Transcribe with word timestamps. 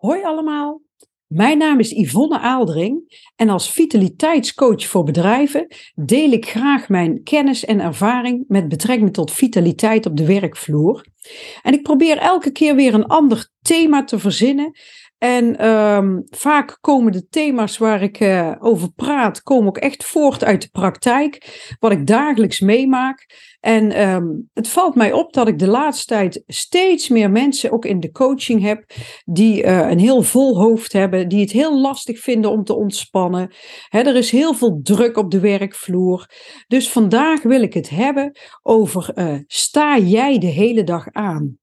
Hoi 0.00 0.22
allemaal, 0.22 0.82
mijn 1.26 1.58
naam 1.58 1.78
is 1.78 1.90
Yvonne 1.90 2.38
Aaldring 2.38 3.22
en 3.36 3.48
als 3.48 3.72
vitaliteitscoach 3.72 4.86
voor 4.86 5.04
bedrijven 5.04 5.66
deel 5.94 6.30
ik 6.30 6.48
graag 6.48 6.88
mijn 6.88 7.22
kennis 7.22 7.64
en 7.64 7.80
ervaring 7.80 8.44
met 8.48 8.68
betrekking 8.68 9.12
tot 9.12 9.32
vitaliteit 9.32 10.06
op 10.06 10.16
de 10.16 10.26
werkvloer. 10.26 11.06
En 11.62 11.72
ik 11.72 11.82
probeer 11.82 12.18
elke 12.18 12.50
keer 12.50 12.74
weer 12.74 12.94
een 12.94 13.06
ander 13.06 13.50
thema 13.62 14.04
te 14.04 14.18
verzinnen 14.18 14.72
en 15.20 15.68
um, 15.68 16.24
vaak 16.30 16.78
komen 16.80 17.12
de 17.12 17.28
thema's 17.28 17.78
waar 17.78 18.02
ik 18.02 18.20
uh, 18.20 18.52
over 18.58 18.92
praat, 18.92 19.42
komen 19.42 19.68
ook 19.68 19.78
echt 19.78 20.04
voort 20.04 20.44
uit 20.44 20.62
de 20.62 20.68
praktijk, 20.72 21.60
wat 21.78 21.92
ik 21.92 22.06
dagelijks 22.06 22.60
meemaak. 22.60 23.26
En 23.60 24.08
um, 24.08 24.48
het 24.54 24.68
valt 24.68 24.94
mij 24.94 25.12
op 25.12 25.32
dat 25.32 25.48
ik 25.48 25.58
de 25.58 25.66
laatste 25.66 26.06
tijd 26.06 26.42
steeds 26.46 27.08
meer 27.08 27.30
mensen 27.30 27.70
ook 27.72 27.84
in 27.84 28.00
de 28.00 28.10
coaching 28.10 28.62
heb, 28.62 28.84
die 29.24 29.64
uh, 29.64 29.90
een 29.90 29.98
heel 29.98 30.22
vol 30.22 30.58
hoofd 30.58 30.92
hebben, 30.92 31.28
die 31.28 31.40
het 31.40 31.52
heel 31.52 31.80
lastig 31.80 32.20
vinden 32.20 32.50
om 32.50 32.64
te 32.64 32.74
ontspannen. 32.74 33.54
He, 33.88 34.00
er 34.00 34.16
is 34.16 34.30
heel 34.30 34.54
veel 34.54 34.80
druk 34.82 35.16
op 35.16 35.30
de 35.30 35.40
werkvloer. 35.40 36.30
Dus 36.66 36.90
vandaag 36.90 37.42
wil 37.42 37.62
ik 37.62 37.74
het 37.74 37.90
hebben 37.90 38.38
over, 38.62 39.12
uh, 39.14 39.34
sta 39.46 39.98
jij 39.98 40.38
de 40.38 40.46
hele 40.46 40.84
dag 40.84 41.06
aan? 41.12 41.58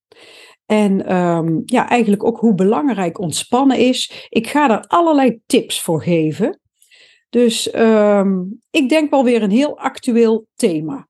En 0.68 1.16
um, 1.16 1.62
ja, 1.66 1.90
eigenlijk 1.90 2.24
ook 2.24 2.40
hoe 2.40 2.54
belangrijk 2.54 3.20
ontspannen 3.20 3.78
is. 3.78 4.28
Ik 4.30 4.48
ga 4.48 4.70
er 4.70 4.88
allerlei 4.88 5.40
tips 5.46 5.82
voor 5.82 6.04
geven. 6.04 6.60
Dus 7.30 7.76
um, 7.76 8.62
ik 8.70 8.90
denk 8.90 9.10
wel 9.10 9.24
weer 9.24 9.44
een 9.44 9.52
heel 9.52 9.78
actueel 9.78 10.48
thema. 10.56 11.08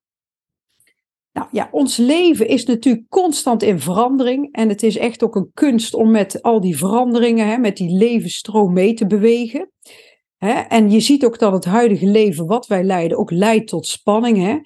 Nou 1.32 1.48
ja, 1.52 1.68
ons 1.72 1.98
leven 1.98 2.48
is 2.48 2.66
natuurlijk 2.66 3.10
constant 3.10 3.64
in 3.64 3.80
verandering. 3.80 4.52
En 4.52 4.70
het 4.70 4.84
is 4.84 4.98
echt 4.98 5.24
ook 5.24 5.36
een 5.36 5.52
kunst 5.54 5.94
om 5.94 6.12
met 6.12 6.42
al 6.42 6.62
die 6.62 6.78
veranderingen, 6.78 7.48
hè, 7.48 7.58
met 7.58 7.78
die 7.78 7.98
levensstroom 7.98 8.74
mee 8.74 8.94
te 8.94 9.08
bewegen. 9.08 9.72
Hè? 10.38 10.52
En 10.52 10.92
je 10.92 11.00
ziet 11.00 11.26
ook 11.26 11.40
dat 11.40 11.54
het 11.54 11.66
huidige 11.66 12.06
leven 12.06 12.46
wat 12.46 12.68
wij 12.68 12.84
leiden 12.84 13.18
ook 13.18 13.32
leidt 13.32 13.68
tot 13.68 13.88
spanning. 13.88 14.38
Hè? 14.38 14.58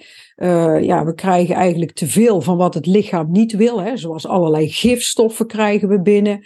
Uh, 0.41 0.83
ja, 0.83 1.05
we 1.05 1.13
krijgen 1.13 1.55
eigenlijk 1.55 1.91
te 1.91 2.07
veel 2.07 2.41
van 2.41 2.57
wat 2.57 2.73
het 2.73 2.85
lichaam 2.85 3.31
niet 3.31 3.51
wil. 3.51 3.81
Hè? 3.81 3.97
Zoals 3.97 4.27
allerlei 4.27 4.69
gifstoffen 4.69 5.47
krijgen 5.47 5.89
we 5.89 6.01
binnen. 6.01 6.45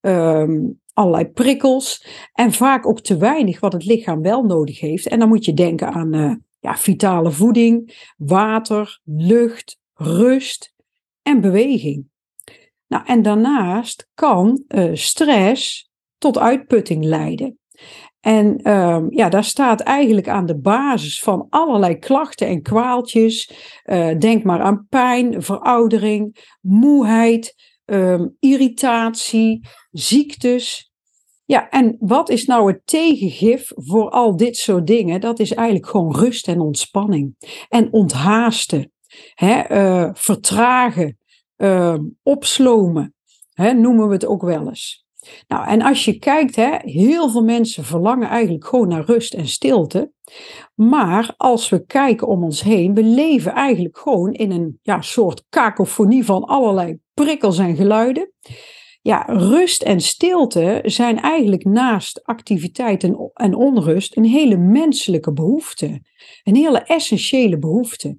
Um, 0.00 0.80
allerlei 0.92 1.28
prikkels. 1.28 2.06
En 2.32 2.52
vaak 2.52 2.86
ook 2.86 3.00
te 3.00 3.16
weinig 3.16 3.60
wat 3.60 3.72
het 3.72 3.84
lichaam 3.84 4.22
wel 4.22 4.42
nodig 4.42 4.80
heeft. 4.80 5.08
En 5.08 5.18
dan 5.18 5.28
moet 5.28 5.44
je 5.44 5.54
denken 5.54 5.92
aan 5.92 6.14
uh, 6.14 6.34
ja, 6.58 6.76
vitale 6.76 7.30
voeding, 7.30 8.06
water, 8.16 9.00
lucht, 9.04 9.78
rust 9.94 10.74
en 11.22 11.40
beweging. 11.40 12.06
Nou, 12.86 13.04
en 13.06 13.22
daarnaast 13.22 14.08
kan 14.14 14.64
uh, 14.68 14.90
stress 14.94 15.90
tot 16.18 16.38
uitputting 16.38 17.04
leiden. 17.04 17.58
En 18.20 18.72
um, 18.72 19.06
ja, 19.10 19.28
daar 19.28 19.44
staat 19.44 19.80
eigenlijk 19.80 20.28
aan 20.28 20.46
de 20.46 20.58
basis 20.58 21.22
van 21.22 21.46
allerlei 21.50 21.98
klachten 21.98 22.46
en 22.46 22.62
kwaaltjes. 22.62 23.50
Uh, 23.84 24.18
denk 24.18 24.44
maar 24.44 24.60
aan 24.60 24.86
pijn, 24.88 25.42
veroudering, 25.42 26.48
moeheid, 26.60 27.54
um, 27.84 28.36
irritatie, 28.40 29.66
ziektes. 29.90 30.92
Ja, 31.44 31.68
en 31.68 31.96
wat 31.98 32.28
is 32.28 32.44
nou 32.44 32.72
het 32.72 32.80
tegengif 32.84 33.72
voor 33.74 34.10
al 34.10 34.36
dit 34.36 34.56
soort 34.56 34.86
dingen? 34.86 35.20
Dat 35.20 35.38
is 35.38 35.54
eigenlijk 35.54 35.88
gewoon 35.88 36.16
rust 36.16 36.48
en 36.48 36.60
ontspanning. 36.60 37.36
En 37.68 37.92
onthaasten, 37.92 38.92
hè, 39.34 39.72
uh, 39.72 40.10
vertragen, 40.12 41.18
uh, 41.56 41.98
opslomen, 42.22 43.14
hè, 43.52 43.72
noemen 43.72 44.06
we 44.06 44.12
het 44.12 44.26
ook 44.26 44.42
wel 44.42 44.68
eens. 44.68 45.06
Nou, 45.48 45.68
en 45.68 45.82
als 45.82 46.04
je 46.04 46.18
kijkt, 46.18 46.56
hè, 46.56 46.76
heel 46.80 47.30
veel 47.30 47.42
mensen 47.42 47.84
verlangen 47.84 48.28
eigenlijk 48.28 48.66
gewoon 48.66 48.88
naar 48.88 49.04
rust 49.04 49.34
en 49.34 49.48
stilte. 49.48 50.12
Maar 50.74 51.34
als 51.36 51.68
we 51.68 51.84
kijken 51.84 52.26
om 52.26 52.44
ons 52.44 52.62
heen, 52.62 52.94
we 52.94 53.02
leven 53.02 53.52
eigenlijk 53.52 53.98
gewoon 53.98 54.32
in 54.32 54.50
een 54.50 54.78
ja, 54.82 55.00
soort 55.00 55.44
kakofonie 55.48 56.24
van 56.24 56.44
allerlei 56.44 56.98
prikkels 57.14 57.58
en 57.58 57.76
geluiden. 57.76 58.32
Ja, 59.02 59.24
rust 59.26 59.82
en 59.82 60.00
stilte 60.00 60.80
zijn 60.84 61.20
eigenlijk 61.20 61.64
naast 61.64 62.24
activiteit 62.24 63.04
en, 63.04 63.30
en 63.34 63.54
onrust 63.54 64.16
een 64.16 64.24
hele 64.24 64.56
menselijke 64.56 65.32
behoefte. 65.32 66.00
Een 66.42 66.56
hele 66.56 66.78
essentiële 66.78 67.58
behoefte. 67.58 68.18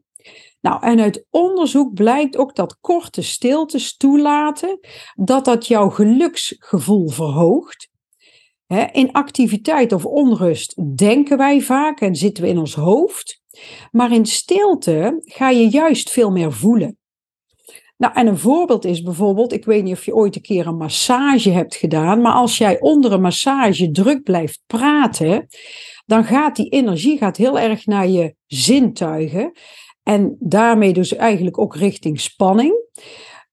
Nou, 0.61 0.83
en 0.83 0.99
uit 0.99 1.25
onderzoek 1.29 1.93
blijkt 1.93 2.37
ook 2.37 2.55
dat 2.55 2.77
korte 2.81 3.21
stiltes 3.21 3.97
toelaten 3.97 4.79
dat 5.15 5.45
dat 5.45 5.67
jouw 5.67 5.89
geluksgevoel 5.89 7.09
verhoogt. 7.09 7.89
in 8.91 9.11
activiteit 9.11 9.91
of 9.91 10.05
onrust 10.05 10.97
denken 10.97 11.37
wij 11.37 11.61
vaak 11.61 12.01
en 12.01 12.15
zitten 12.15 12.43
we 12.43 12.49
in 12.49 12.57
ons 12.57 12.75
hoofd. 12.75 13.41
Maar 13.91 14.11
in 14.11 14.25
stilte 14.25 15.21
ga 15.23 15.49
je 15.49 15.69
juist 15.69 16.09
veel 16.09 16.31
meer 16.31 16.53
voelen. 16.53 16.99
Nou, 17.97 18.13
en 18.13 18.27
een 18.27 18.37
voorbeeld 18.37 18.85
is 18.85 19.01
bijvoorbeeld, 19.01 19.53
ik 19.53 19.65
weet 19.65 19.83
niet 19.83 19.93
of 19.93 20.05
je 20.05 20.15
ooit 20.15 20.35
een 20.35 20.41
keer 20.41 20.67
een 20.67 20.77
massage 20.77 21.49
hebt 21.49 21.75
gedaan, 21.75 22.21
maar 22.21 22.33
als 22.33 22.57
jij 22.57 22.79
onder 22.79 23.11
een 23.11 23.21
massage 23.21 23.91
druk 23.91 24.23
blijft 24.23 24.61
praten, 24.67 25.47
dan 26.05 26.23
gaat 26.23 26.55
die 26.55 26.69
energie 26.69 27.17
gaat 27.17 27.37
heel 27.37 27.59
erg 27.59 27.85
naar 27.85 28.07
je 28.07 28.35
zintuigen. 28.45 29.51
En 30.09 30.35
daarmee 30.39 30.93
dus 30.93 31.15
eigenlijk 31.15 31.57
ook 31.57 31.75
richting 31.75 32.19
spanning. 32.19 32.73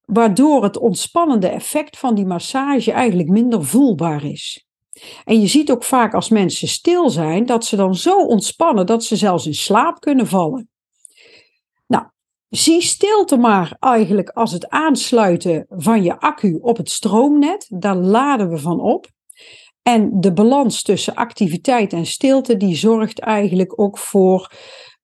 Waardoor 0.05 0.63
het 0.63 0.79
ontspannende 0.79 1.49
effect 1.49 1.99
van 1.99 2.15
die 2.15 2.27
massage 2.27 2.93
eigenlijk 2.93 3.29
minder 3.29 3.65
voelbaar 3.65 4.25
is. 4.25 4.67
En 5.25 5.41
je 5.41 5.47
ziet 5.47 5.71
ook 5.71 5.85
vaak 5.85 6.15
als 6.15 6.29
mensen 6.29 6.69
stil 6.69 7.11
zijn, 7.11 7.47
dat 7.47 7.65
ze 7.65 7.77
dan 7.77 7.95
zo 7.95 8.27
ontspannen 8.27 8.87
dat 8.87 9.05
ze 9.05 9.17
zelfs 9.17 9.47
in 9.47 9.55
slaap 9.55 10.01
kunnen 10.01 10.27
vallen. 10.27 10.69
Nou, 11.87 12.05
zie 12.49 12.83
stilte 12.83 13.37
maar 13.37 13.77
eigenlijk 13.81 14.29
als 14.29 14.53
het 14.53 14.69
aansluiten 14.69 15.67
van 15.69 16.03
je 16.03 16.21
accu 16.21 16.59
op 16.61 16.77
het 16.77 16.91
stroomnet. 16.91 17.67
Daar 17.69 17.97
laden 17.97 18.49
we 18.49 18.59
van 18.59 18.81
op. 18.81 19.07
En 19.83 20.21
de 20.21 20.33
balans 20.33 20.83
tussen 20.83 21.15
activiteit 21.15 21.93
en 21.93 22.07
stilte, 22.07 22.57
die 22.57 22.77
zorgt 22.77 23.19
eigenlijk 23.19 23.81
ook 23.81 23.99
voor 23.99 24.51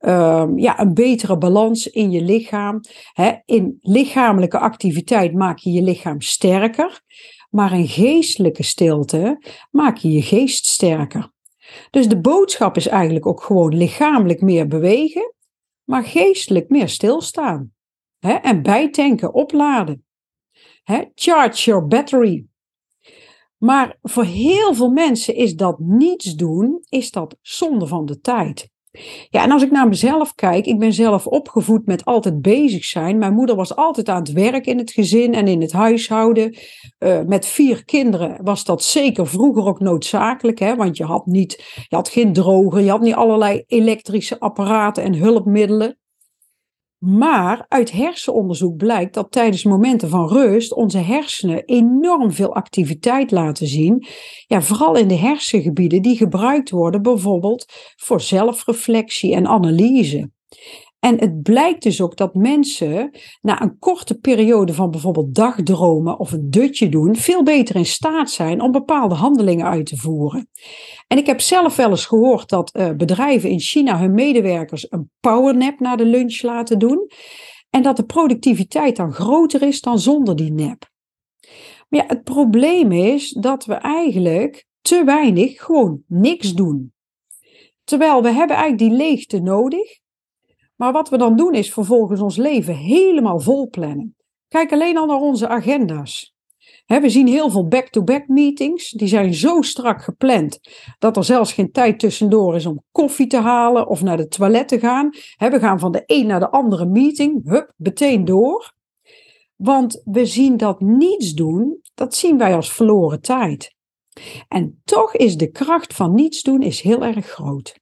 um, 0.08 0.58
ja, 0.58 0.80
een 0.80 0.94
betere 0.94 1.38
balans 1.38 1.86
in 1.86 2.10
je 2.10 2.22
lichaam. 2.22 2.80
in 3.44 3.78
lichamelijke 3.80 4.58
activiteit 4.58 5.34
maak 5.34 5.58
je 5.58 5.70
je 5.70 5.82
lichaam 5.82 6.20
sterker, 6.20 7.00
maar 7.50 7.72
in 7.72 7.88
geestelijke 7.88 8.62
stilte 8.62 9.42
maak 9.70 9.96
je 9.96 10.10
je 10.12 10.22
geest 10.22 10.66
sterker. 10.66 11.32
Dus 11.90 12.08
de 12.08 12.20
boodschap 12.20 12.76
is 12.76 12.86
eigenlijk 12.86 13.26
ook 13.26 13.42
gewoon 13.42 13.76
lichamelijk 13.76 14.40
meer 14.40 14.66
bewegen, 14.66 15.34
maar 15.84 16.04
geestelijk 16.04 16.68
meer 16.68 16.88
stilstaan. 16.88 17.72
en 18.20 18.62
bijtanken, 18.62 19.34
opladen. 19.34 20.04
charge 21.14 21.64
your 21.64 21.86
battery. 21.86 22.46
Maar 23.58 23.98
voor 24.02 24.24
heel 24.24 24.74
veel 24.74 24.90
mensen 24.90 25.34
is 25.34 25.54
dat 25.54 25.78
niets 25.78 26.34
doen, 26.34 26.84
is 26.88 27.10
dat 27.10 27.36
zonde 27.40 27.86
van 27.86 28.06
de 28.06 28.20
tijd. 28.20 28.71
Ja, 29.30 29.42
en 29.42 29.50
als 29.50 29.62
ik 29.62 29.70
naar 29.70 29.88
mezelf 29.88 30.34
kijk, 30.34 30.66
ik 30.66 30.78
ben 30.78 30.92
zelf 30.92 31.26
opgevoed 31.26 31.86
met 31.86 32.04
altijd 32.04 32.42
bezig 32.42 32.84
zijn. 32.84 33.18
Mijn 33.18 33.34
moeder 33.34 33.56
was 33.56 33.76
altijd 33.76 34.08
aan 34.08 34.18
het 34.18 34.32
werk 34.32 34.66
in 34.66 34.78
het 34.78 34.92
gezin 34.92 35.34
en 35.34 35.48
in 35.48 35.60
het 35.60 35.72
huishouden. 35.72 36.56
Uh, 36.98 37.20
met 37.20 37.46
vier 37.46 37.84
kinderen 37.84 38.38
was 38.42 38.64
dat 38.64 38.82
zeker 38.82 39.26
vroeger 39.26 39.66
ook 39.66 39.80
noodzakelijk, 39.80 40.58
hè, 40.58 40.76
want 40.76 40.96
je 40.96 41.04
had, 41.04 41.26
niet, 41.26 41.84
je 41.88 41.96
had 41.96 42.08
geen 42.08 42.32
droger, 42.32 42.80
je 42.80 42.90
had 42.90 43.00
niet 43.00 43.14
allerlei 43.14 43.64
elektrische 43.66 44.40
apparaten 44.40 45.02
en 45.02 45.14
hulpmiddelen. 45.14 45.96
Maar 47.04 47.64
uit 47.68 47.92
hersenonderzoek 47.92 48.76
blijkt 48.76 49.14
dat 49.14 49.32
tijdens 49.32 49.64
momenten 49.64 50.08
van 50.08 50.28
rust 50.28 50.74
onze 50.74 50.98
hersenen 50.98 51.64
enorm 51.64 52.32
veel 52.32 52.54
activiteit 52.54 53.30
laten 53.30 53.66
zien. 53.66 54.06
Ja, 54.46 54.62
vooral 54.62 54.96
in 54.96 55.08
de 55.08 55.16
hersengebieden 55.16 56.02
die 56.02 56.16
gebruikt 56.16 56.70
worden 56.70 57.02
bijvoorbeeld 57.02 57.72
voor 57.96 58.20
zelfreflectie 58.20 59.34
en 59.34 59.46
analyse. 59.46 60.30
En 61.04 61.20
het 61.20 61.42
blijkt 61.42 61.82
dus 61.82 62.00
ook 62.00 62.16
dat 62.16 62.34
mensen 62.34 63.10
na 63.40 63.62
een 63.62 63.78
korte 63.78 64.18
periode 64.18 64.74
van 64.74 64.90
bijvoorbeeld 64.90 65.34
dagdromen 65.34 66.18
of 66.18 66.32
een 66.32 66.50
dutje 66.50 66.88
doen, 66.88 67.16
veel 67.16 67.42
beter 67.42 67.76
in 67.76 67.86
staat 67.86 68.30
zijn 68.30 68.60
om 68.60 68.72
bepaalde 68.72 69.14
handelingen 69.14 69.66
uit 69.66 69.86
te 69.86 69.96
voeren. 69.96 70.48
En 71.06 71.18
ik 71.18 71.26
heb 71.26 71.40
zelf 71.40 71.76
wel 71.76 71.90
eens 71.90 72.06
gehoord 72.06 72.48
dat 72.48 72.76
uh, 72.76 72.90
bedrijven 72.90 73.50
in 73.50 73.60
China 73.60 73.98
hun 73.98 74.14
medewerkers 74.14 74.90
een 74.90 75.10
powernap 75.20 75.80
na 75.80 75.96
de 75.96 76.04
lunch 76.04 76.42
laten 76.42 76.78
doen. 76.78 77.10
En 77.70 77.82
dat 77.82 77.96
de 77.96 78.04
productiviteit 78.04 78.96
dan 78.96 79.12
groter 79.12 79.62
is 79.62 79.80
dan 79.80 79.98
zonder 79.98 80.36
die 80.36 80.52
nap. 80.52 80.90
Maar 81.88 82.00
ja, 82.00 82.04
het 82.06 82.22
probleem 82.22 82.92
is 82.92 83.30
dat 83.30 83.64
we 83.64 83.74
eigenlijk 83.74 84.66
te 84.80 85.04
weinig 85.04 85.62
gewoon 85.62 86.02
niks 86.06 86.52
doen. 86.52 86.92
Terwijl 87.84 88.22
we 88.22 88.30
hebben 88.30 88.56
eigenlijk 88.56 88.90
die 88.90 88.98
leegte 88.98 89.40
nodig 89.40 90.00
maar 90.82 90.92
wat 90.92 91.08
we 91.08 91.18
dan 91.18 91.36
doen 91.36 91.54
is 91.54 91.72
vervolgens 91.72 92.20
ons 92.20 92.36
leven 92.36 92.74
helemaal 92.74 93.40
vol 93.40 93.68
plannen. 93.68 94.16
Kijk 94.48 94.72
alleen 94.72 94.96
al 94.96 95.06
naar 95.06 95.20
onze 95.20 95.48
agenda's. 95.48 96.34
we 96.86 97.08
zien 97.08 97.26
heel 97.26 97.50
veel 97.50 97.68
back-to-back 97.68 98.28
meetings. 98.28 98.90
Die 98.90 99.08
zijn 99.08 99.34
zo 99.34 99.60
strak 99.60 100.02
gepland 100.02 100.60
dat 100.98 101.16
er 101.16 101.24
zelfs 101.24 101.52
geen 101.52 101.70
tijd 101.70 101.98
tussendoor 101.98 102.56
is 102.56 102.66
om 102.66 102.84
koffie 102.90 103.26
te 103.26 103.40
halen 103.40 103.88
of 103.88 104.02
naar 104.02 104.16
de 104.16 104.26
toilet 104.26 104.68
te 104.68 104.78
gaan. 104.78 105.10
we 105.38 105.58
gaan 105.58 105.78
van 105.78 105.92
de 105.92 106.02
een 106.06 106.26
naar 106.26 106.40
de 106.40 106.50
andere 106.50 106.86
meeting, 106.86 107.48
hup, 107.48 107.72
meteen 107.76 108.24
door. 108.24 108.72
Want 109.56 110.02
we 110.04 110.26
zien 110.26 110.56
dat 110.56 110.80
niets 110.80 111.32
doen, 111.32 111.80
dat 111.94 112.14
zien 112.14 112.38
wij 112.38 112.54
als 112.54 112.72
verloren 112.72 113.20
tijd. 113.20 113.74
En 114.48 114.80
toch 114.84 115.14
is 115.14 115.36
de 115.36 115.50
kracht 115.50 115.94
van 115.94 116.14
niets 116.14 116.42
doen 116.42 116.62
is 116.62 116.80
heel 116.80 117.04
erg 117.04 117.26
groot. 117.26 117.80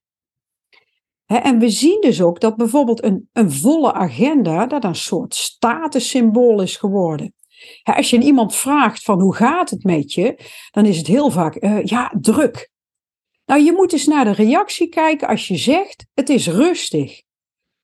En 1.39 1.59
we 1.59 1.69
zien 1.69 2.01
dus 2.01 2.23
ook 2.23 2.41
dat 2.41 2.57
bijvoorbeeld 2.57 3.05
een, 3.05 3.29
een 3.33 3.53
volle 3.53 3.93
agenda 3.93 4.67
dat 4.67 4.85
een 4.85 4.95
soort 4.95 5.35
statussymbool 5.35 6.63
is 6.63 6.77
geworden. 6.77 7.35
als 7.83 8.11
je 8.11 8.21
iemand 8.21 8.55
vraagt 8.55 9.03
van 9.03 9.21
hoe 9.21 9.35
gaat 9.35 9.71
het 9.71 9.85
met 9.85 10.13
je, 10.13 10.39
dan 10.71 10.87
is 10.87 10.99
het 10.99 11.07
heel 11.07 11.31
vaak 11.31 11.63
uh, 11.63 11.85
ja, 11.85 12.13
druk. 12.21 12.71
Nou, 13.45 13.63
je 13.63 13.73
moet 13.73 13.93
eens 13.93 14.07
naar 14.07 14.25
de 14.25 14.33
reactie 14.33 14.89
kijken 14.89 15.29
als 15.29 15.49
je 15.49 15.57
zegt 15.57 16.07
het 16.15 16.29
is 16.29 16.47
rustig. 16.49 17.23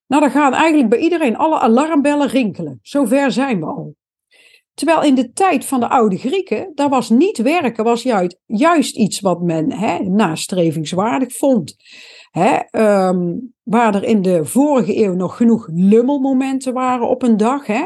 Nou, 0.06 0.22
dan 0.22 0.30
gaan 0.30 0.54
eigenlijk 0.54 0.88
bij 0.90 0.98
iedereen 0.98 1.36
alle 1.36 1.58
alarmbellen 1.58 2.28
rinkelen. 2.28 2.78
Zover 2.82 3.32
zijn 3.32 3.60
we 3.60 3.66
al. 3.66 3.94
Terwijl 4.74 5.02
in 5.02 5.14
de 5.14 5.32
tijd 5.32 5.64
van 5.64 5.80
de 5.80 5.88
oude 5.88 6.18
Grieken, 6.18 6.72
daar 6.74 6.88
was 6.88 7.10
niet 7.10 7.38
werken, 7.38 7.84
was 7.84 8.02
juist, 8.02 8.38
juist 8.46 8.96
iets 8.96 9.20
wat 9.20 9.42
men 9.42 9.72
hè, 9.72 9.98
nastrevingswaardig 9.98 11.36
vond. 11.36 11.76
Hè, 12.30 12.58
um, 13.08 13.54
waar 13.62 13.94
er 13.94 14.04
in 14.04 14.22
de 14.22 14.44
vorige 14.44 14.96
eeuw 14.96 15.14
nog 15.14 15.36
genoeg 15.36 15.68
lummelmomenten 15.72 16.72
waren 16.72 17.08
op 17.08 17.22
een 17.22 17.36
dag, 17.36 17.66
hè, 17.66 17.84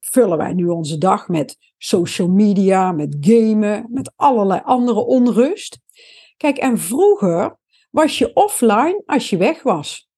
vullen 0.00 0.38
wij 0.38 0.52
nu 0.52 0.66
onze 0.68 0.98
dag 0.98 1.28
met 1.28 1.56
social 1.78 2.28
media, 2.28 2.92
met 2.92 3.16
gamen, 3.20 3.86
met 3.90 4.12
allerlei 4.16 4.60
andere 4.64 5.04
onrust. 5.04 5.78
Kijk, 6.36 6.58
en 6.58 6.78
vroeger 6.78 7.58
was 7.90 8.18
je 8.18 8.32
offline 8.32 9.02
als 9.06 9.30
je 9.30 9.36
weg 9.36 9.62
was. 9.62 10.08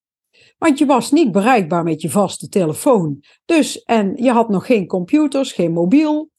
Want 0.58 0.78
je 0.78 0.86
was 0.86 1.10
niet 1.10 1.32
bereikbaar 1.32 1.82
met 1.82 2.02
je 2.02 2.10
vaste 2.10 2.48
telefoon. 2.48 3.24
Dus, 3.44 3.82
en 3.82 4.12
je 4.16 4.30
had 4.30 4.48
nog 4.48 4.66
geen 4.66 4.86
computers, 4.86 5.52
geen 5.52 5.72
mobiel. 5.72 6.30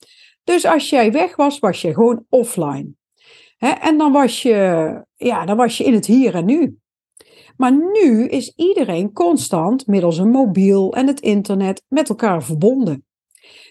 Dus 0.44 0.66
als 0.66 0.89
jij 0.89 1.12
weg 1.12 1.36
was, 1.36 1.59
was 1.59 1.81
je 1.81 1.94
gewoon 1.94 2.25
offline. 2.30 2.94
en 3.57 3.98
dan 3.98 4.12
was, 4.12 4.42
je, 4.42 5.06
ja, 5.16 5.45
dan 5.45 5.57
was 5.57 5.77
je 5.77 5.83
in 5.83 5.94
het 5.94 6.06
hier 6.06 6.36
en 6.36 6.45
nu. 6.45 6.77
Maar 7.58 7.72
nu 7.72 8.28
is 8.28 8.54
iedereen 8.56 9.14
constant 9.14 9.88
middels 9.88 10.18
een 10.18 10.30
mobiel 10.30 10.94
en 10.94 11.08
het 11.08 11.20
internet 11.20 11.84
met 11.88 12.10
elkaar 12.10 12.44
verbonden. 12.44 13.06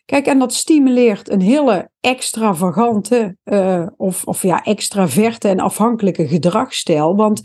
Kijk, 0.05 0.26
en 0.26 0.38
dat 0.38 0.55
stimuleert 0.55 1.31
een 1.31 1.40
hele 1.40 1.90
extravagante 2.00 3.37
uh, 3.44 3.87
of, 3.96 4.25
of 4.25 4.43
ja, 4.43 4.62
extraverte 4.62 5.49
en 5.49 5.61
afhankelijke 5.61 6.29
gedragsstijl. 6.29 7.17
Want 7.17 7.40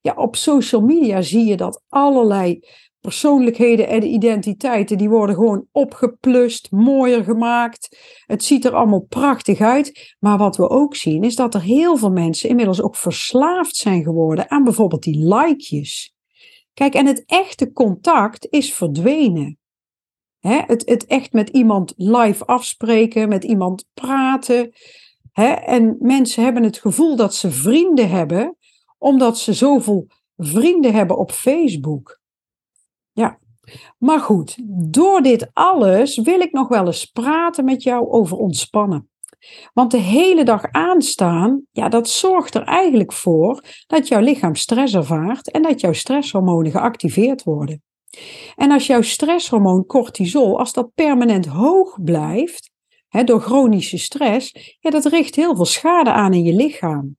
ja, 0.00 0.14
op 0.16 0.36
social 0.36 0.80
media 0.80 1.22
zie 1.22 1.44
je 1.44 1.56
dat 1.56 1.82
allerlei 1.88 2.60
persoonlijkheden 3.06 3.88
en 3.88 4.02
identiteiten, 4.02 4.98
die 4.98 5.08
worden 5.08 5.34
gewoon 5.34 5.66
opgeplust, 5.72 6.70
mooier 6.70 7.24
gemaakt. 7.24 7.98
Het 8.26 8.44
ziet 8.44 8.64
er 8.64 8.74
allemaal 8.74 9.06
prachtig 9.08 9.60
uit. 9.60 10.16
Maar 10.18 10.38
wat 10.38 10.56
we 10.56 10.68
ook 10.68 10.96
zien, 10.96 11.22
is 11.22 11.36
dat 11.36 11.54
er 11.54 11.62
heel 11.62 11.96
veel 11.96 12.10
mensen 12.10 12.48
inmiddels 12.48 12.82
ook 12.82 12.96
verslaafd 12.96 13.76
zijn 13.76 14.02
geworden 14.02 14.50
aan 14.50 14.64
bijvoorbeeld 14.64 15.02
die 15.02 15.34
likejes. 15.34 16.14
Kijk, 16.74 16.94
en 16.94 17.06
het 17.06 17.24
echte 17.26 17.72
contact 17.72 18.46
is 18.50 18.74
verdwenen. 18.74 19.58
het, 20.40 20.82
het 20.88 21.06
echt 21.06 21.32
met 21.32 21.48
iemand 21.48 21.94
live 21.96 22.44
afspreken, 22.44 23.28
met 23.28 23.44
iemand 23.44 23.84
praten. 23.94 24.72
en 25.64 25.96
mensen 26.00 26.44
hebben 26.44 26.62
het 26.62 26.78
gevoel 26.78 27.16
dat 27.16 27.34
ze 27.34 27.50
vrienden 27.50 28.10
hebben, 28.10 28.56
omdat 28.98 29.38
ze 29.38 29.52
zoveel 29.52 30.06
vrienden 30.36 30.92
hebben 30.94 31.18
op 31.18 31.32
Facebook. 31.32 32.24
Maar 33.98 34.20
goed, 34.20 34.56
door 34.90 35.22
dit 35.22 35.50
alles 35.52 36.18
wil 36.18 36.40
ik 36.40 36.52
nog 36.52 36.68
wel 36.68 36.86
eens 36.86 37.04
praten 37.04 37.64
met 37.64 37.82
jou 37.82 38.08
over 38.08 38.36
ontspannen. 38.36 39.10
Want 39.72 39.90
de 39.90 39.98
hele 39.98 40.44
dag 40.44 40.62
aanstaan, 40.70 41.62
ja, 41.70 41.88
dat 41.88 42.08
zorgt 42.08 42.54
er 42.54 42.62
eigenlijk 42.62 43.12
voor 43.12 43.64
dat 43.86 44.08
jouw 44.08 44.20
lichaam 44.20 44.54
stress 44.54 44.94
ervaart 44.94 45.50
en 45.50 45.62
dat 45.62 45.80
jouw 45.80 45.92
stresshormonen 45.92 46.70
geactiveerd 46.70 47.42
worden. 47.42 47.82
En 48.54 48.70
als 48.70 48.86
jouw 48.86 49.02
stresshormoon 49.02 49.86
cortisol, 49.86 50.58
als 50.58 50.72
dat 50.72 50.94
permanent 50.94 51.46
hoog 51.46 52.02
blijft, 52.02 52.70
hè, 53.08 53.24
door 53.24 53.40
chronische 53.40 53.98
stress, 53.98 54.76
ja, 54.80 54.90
dat 54.90 55.04
richt 55.04 55.34
heel 55.34 55.56
veel 55.56 55.64
schade 55.64 56.12
aan 56.12 56.32
in 56.32 56.44
je 56.44 56.54
lichaam. 56.54 57.16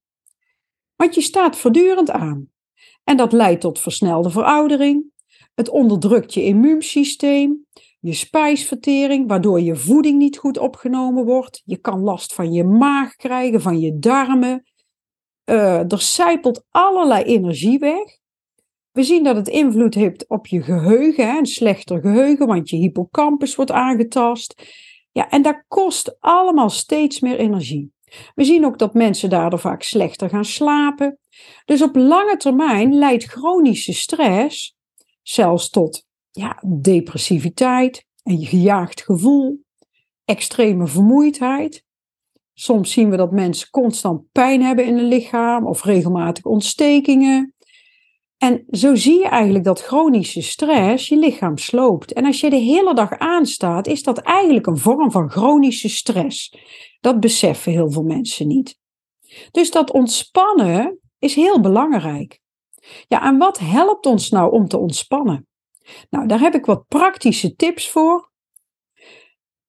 Want 0.96 1.16
je 1.16 1.22
staat 1.22 1.58
voortdurend 1.58 2.12
aan. 2.12 2.50
En 3.04 3.18
dat 3.18 3.32
leidt 3.32 3.62
tot 3.62 3.80
versnelde 3.80 4.30
veroudering. 4.30 5.12
Het 5.58 5.70
onderdrukt 5.70 6.34
je 6.34 6.44
immuunsysteem, 6.44 7.66
je 8.00 8.14
spijsvertering, 8.14 9.28
waardoor 9.28 9.62
je 9.62 9.76
voeding 9.76 10.18
niet 10.18 10.38
goed 10.38 10.58
opgenomen 10.58 11.26
wordt. 11.26 11.62
Je 11.66 11.78
kan 11.78 12.00
last 12.00 12.34
van 12.34 12.54
je 12.54 12.64
maag 12.64 13.16
krijgen, 13.16 13.62
van 13.62 13.80
je 13.80 14.00
darmen. 14.00 14.64
Uh, 15.46 15.92
er 15.92 16.02
zijpelt 16.02 16.66
allerlei 16.70 17.24
energie 17.24 17.80
weg. 17.80 18.18
We 18.92 19.04
zien 19.04 19.24
dat 19.24 19.36
het 19.36 19.48
invloed 19.48 19.94
heeft 19.94 20.28
op 20.28 20.48
je 20.48 20.62
geheugen, 20.62 21.38
een 21.38 21.46
slechter 21.46 22.02
geheugen, 22.02 22.48
want 22.48 22.70
je 22.70 22.78
hippocampus 22.78 23.56
wordt 23.56 23.72
aangetast. 23.72 24.64
Ja, 25.12 25.30
en 25.30 25.42
dat 25.42 25.64
kost 25.68 26.18
allemaal 26.20 26.70
steeds 26.70 27.20
meer 27.20 27.38
energie. 27.38 27.92
We 28.36 28.44
zien 28.44 28.66
ook 28.66 28.80
dat 28.80 28.94
mensen 28.94 29.30
daardoor 29.30 29.60
vaak 29.60 29.82
slechter 29.82 30.30
gaan 30.30 30.46
slapen. 30.46 31.20
Dus 31.66 31.82
op 31.82 31.96
lange 31.96 32.38
termijn 32.38 32.94
leidt 32.94 33.24
chronische 33.24 33.94
stress 33.94 34.77
zelfs 35.30 35.70
tot 35.70 36.06
ja, 36.32 36.64
depressiviteit, 36.82 38.06
een 38.24 38.46
gejaagd 38.46 39.02
gevoel, 39.02 39.60
extreme 40.26 40.88
vermoeidheid. 40.88 41.84
Soms 42.54 42.92
zien 42.92 43.10
we 43.10 43.18
dat 43.18 43.32
mensen 43.32 43.70
constant 43.70 44.32
pijn 44.32 44.62
hebben 44.62 44.86
in 44.86 44.96
hun 44.96 45.08
lichaam 45.08 45.66
of 45.66 45.84
regelmatig 45.84 46.44
ontstekingen. 46.46 47.56
En 48.38 48.66
zo 48.70 48.96
zie 48.96 49.20
je 49.20 49.28
eigenlijk 49.28 49.66
dat 49.66 49.82
chronische 49.82 50.42
stress 50.42 51.08
je 51.08 51.18
lichaam 51.18 51.58
sloopt. 51.58 52.14
En 52.14 52.26
als 52.26 52.40
je 52.40 52.50
de 52.50 52.56
hele 52.56 52.94
dag 52.94 53.12
aanstaat, 53.12 53.88
is 53.88 54.04
dat 54.04 54.18
eigenlijk 54.18 54.68
een 54.68 54.78
vorm 54.78 55.12
van 55.12 55.30
chronische 55.30 55.90
stress. 55.90 56.58
Dat 57.00 57.20
beseffen 57.20 57.72
heel 57.72 57.92
veel 57.92 58.04
mensen 58.04 58.48
niet. 58.48 58.80
Dus 59.52 59.72
dat 59.72 59.92
ontspannen 59.92 61.00
is 61.20 61.36
heel 61.36 61.60
belangrijk. 61.62 62.42
Ja, 63.08 63.24
en 63.24 63.38
wat 63.38 63.60
helpt 63.60 64.06
ons 64.06 64.30
nou 64.30 64.52
om 64.52 64.68
te 64.68 64.78
ontspannen? 64.78 65.48
Nou, 66.10 66.28
daar 66.28 66.40
heb 66.40 66.56
ik 66.56 66.66
wat 66.66 66.88
praktische 66.88 67.56
tips 67.56 67.90
voor. 67.90 68.32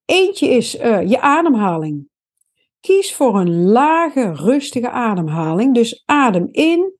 Eentje 0.05 0.49
is 0.49 0.77
uh, 0.77 1.09
je 1.09 1.21
ademhaling. 1.21 2.09
Kies 2.81 3.15
voor 3.15 3.41
een 3.41 3.65
lage, 3.65 4.33
rustige 4.33 4.91
ademhaling. 4.91 5.75
Dus 5.75 6.03
adem 6.05 6.49
in 6.51 6.97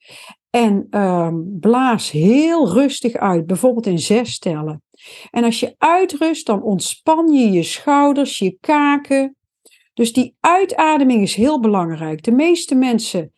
en 0.51 0.87
uh, 0.91 1.35
blaas 1.61 2.11
heel 2.11 2.73
rustig 2.73 3.13
uit, 3.15 3.47
bijvoorbeeld 3.47 3.87
in 3.87 3.99
zes 3.99 4.39
tellen. 4.39 4.83
En 5.31 5.45
als 5.45 5.61
je 5.61 5.75
uitrust, 5.79 6.47
dan 6.47 6.63
ontspan 6.63 7.29
je 7.29 7.51
je 7.51 7.63
schouders, 7.63 8.39
je 8.39 8.57
kaken, 8.61 9.37
dus 9.95 10.13
die 10.13 10.37
uitademing 10.41 11.23
is 11.23 11.35
heel 11.35 11.61
belangrijk. 11.61 12.23
De 12.23 12.33
meeste 12.33 12.75
mensen 12.75 13.33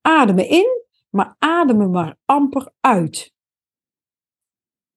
ademen 0.00 0.48
in, 0.48 0.83
maar 1.14 1.34
ademen 1.38 1.90
maar 1.90 2.16
amper 2.24 2.72
uit. 2.80 3.32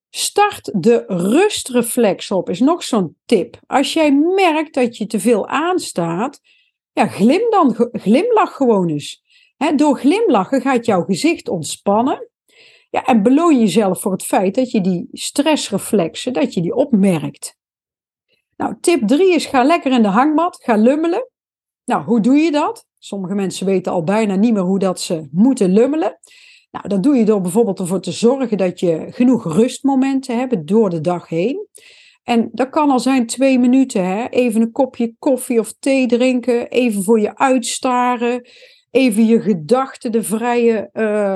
Start 0.10 0.84
de 0.84 1.04
rustreflex 1.08 2.32
op, 2.32 2.50
is 2.50 2.60
nog 2.60 2.84
zo'n 2.84 3.18
tip. 3.26 3.60
Als 3.68 3.94
jij 3.94 4.12
merkt 4.12 4.74
dat 4.74 4.98
je 4.98 5.06
te 5.06 5.20
veel 5.20 5.48
aanstaat, 5.48 6.42
ja, 6.92 7.08
glim 7.08 7.50
dan, 7.50 7.90
glimlach 7.92 8.56
gewoon 8.56 8.90
eens. 8.90 9.24
door 9.76 9.98
glimlachen 9.98 10.62
gaat 10.62 10.86
jouw 10.86 11.04
gezicht 11.04 11.50
ontspannen. 11.50 12.30
Ja, 12.90 13.06
en 13.06 13.24
beloon 13.24 13.60
jezelf 13.60 14.02
voor 14.02 14.12
het 14.12 14.24
feit 14.24 14.56
dat 14.56 14.72
je 14.72 14.82
die 14.82 15.08
stressreflexen, 15.12 16.34
dat 16.34 16.54
je 16.54 16.62
die 16.62 16.76
opmerkt. 16.76 17.58
Nou, 18.56 18.78
tip 18.80 19.08
3 19.08 19.34
is 19.34 19.46
ga 19.46 19.64
lekker 19.64 19.92
in 19.92 20.02
de 20.02 20.08
hangmat, 20.08 20.64
ga 20.64 20.76
lummelen. 20.76 21.30
Nou, 21.86 22.04
hoe 22.04 22.20
doe 22.20 22.36
je 22.36 22.52
dat? 22.52 22.87
Sommige 23.00 23.36
mensen 23.36 23.66
weten 23.66 23.92
al 23.92 24.04
bijna 24.04 24.36
niet 24.36 24.54
meer 24.54 24.64
hoe 24.64 24.80
dat 24.80 25.00
ze 25.00 25.28
moeten 25.32 25.74
lummelen. 25.74 26.20
Nou, 26.72 26.88
dat 26.88 27.04
doe 27.04 27.16
je 27.16 27.26
door 27.26 27.42
bijvoorbeeld 27.42 27.80
ervoor 27.80 28.02
te 28.02 28.12
zorgen 28.12 28.58
dat 28.58 28.80
je 28.80 29.08
genoeg 29.10 29.54
rustmomenten 29.54 30.38
hebt 30.38 30.68
door 30.68 30.90
de 30.90 31.02
dag 31.02 31.30
heen. 31.30 31.68
En 32.24 32.50
dat 32.52 32.70
kan 32.70 32.90
al 32.90 33.00
zijn 33.00 33.26
twee 33.26 33.60
minuten, 33.60 34.06
hè? 34.06 34.28
even 34.28 34.62
een 34.62 34.72
kopje 34.72 35.16
koffie 35.20 35.60
of 35.60 35.74
thee 35.80 36.08
drinken, 36.08 36.70
even 36.70 37.04
voor 37.04 37.20
je 37.20 37.38
uitstaren, 37.38 38.50
even 38.92 39.26
je 39.26 39.42
gedachten 39.42 40.12
de 40.12 40.24
vrije, 40.24 40.90
uh, 40.94 41.36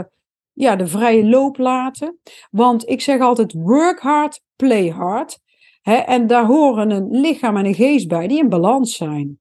ja, 0.54 0.76
de 0.76 0.88
vrije 0.88 1.26
loop 1.26 1.58
laten. 1.58 2.20
Want 2.50 2.90
ik 2.90 3.02
zeg 3.02 3.20
altijd 3.20 3.54
work 3.54 4.00
hard, 4.00 4.42
play 4.56 4.90
hard 4.90 5.40
en 5.84 6.28
daar 6.28 6.46
horen 6.46 6.92
een 6.92 7.08
lichaam 7.20 7.58
en 7.58 7.66
een 7.66 7.74
geest 7.74 8.08
bij 8.08 8.28
die 8.28 8.40
in 8.40 8.50
balans 8.50 8.96
zijn. 8.96 9.40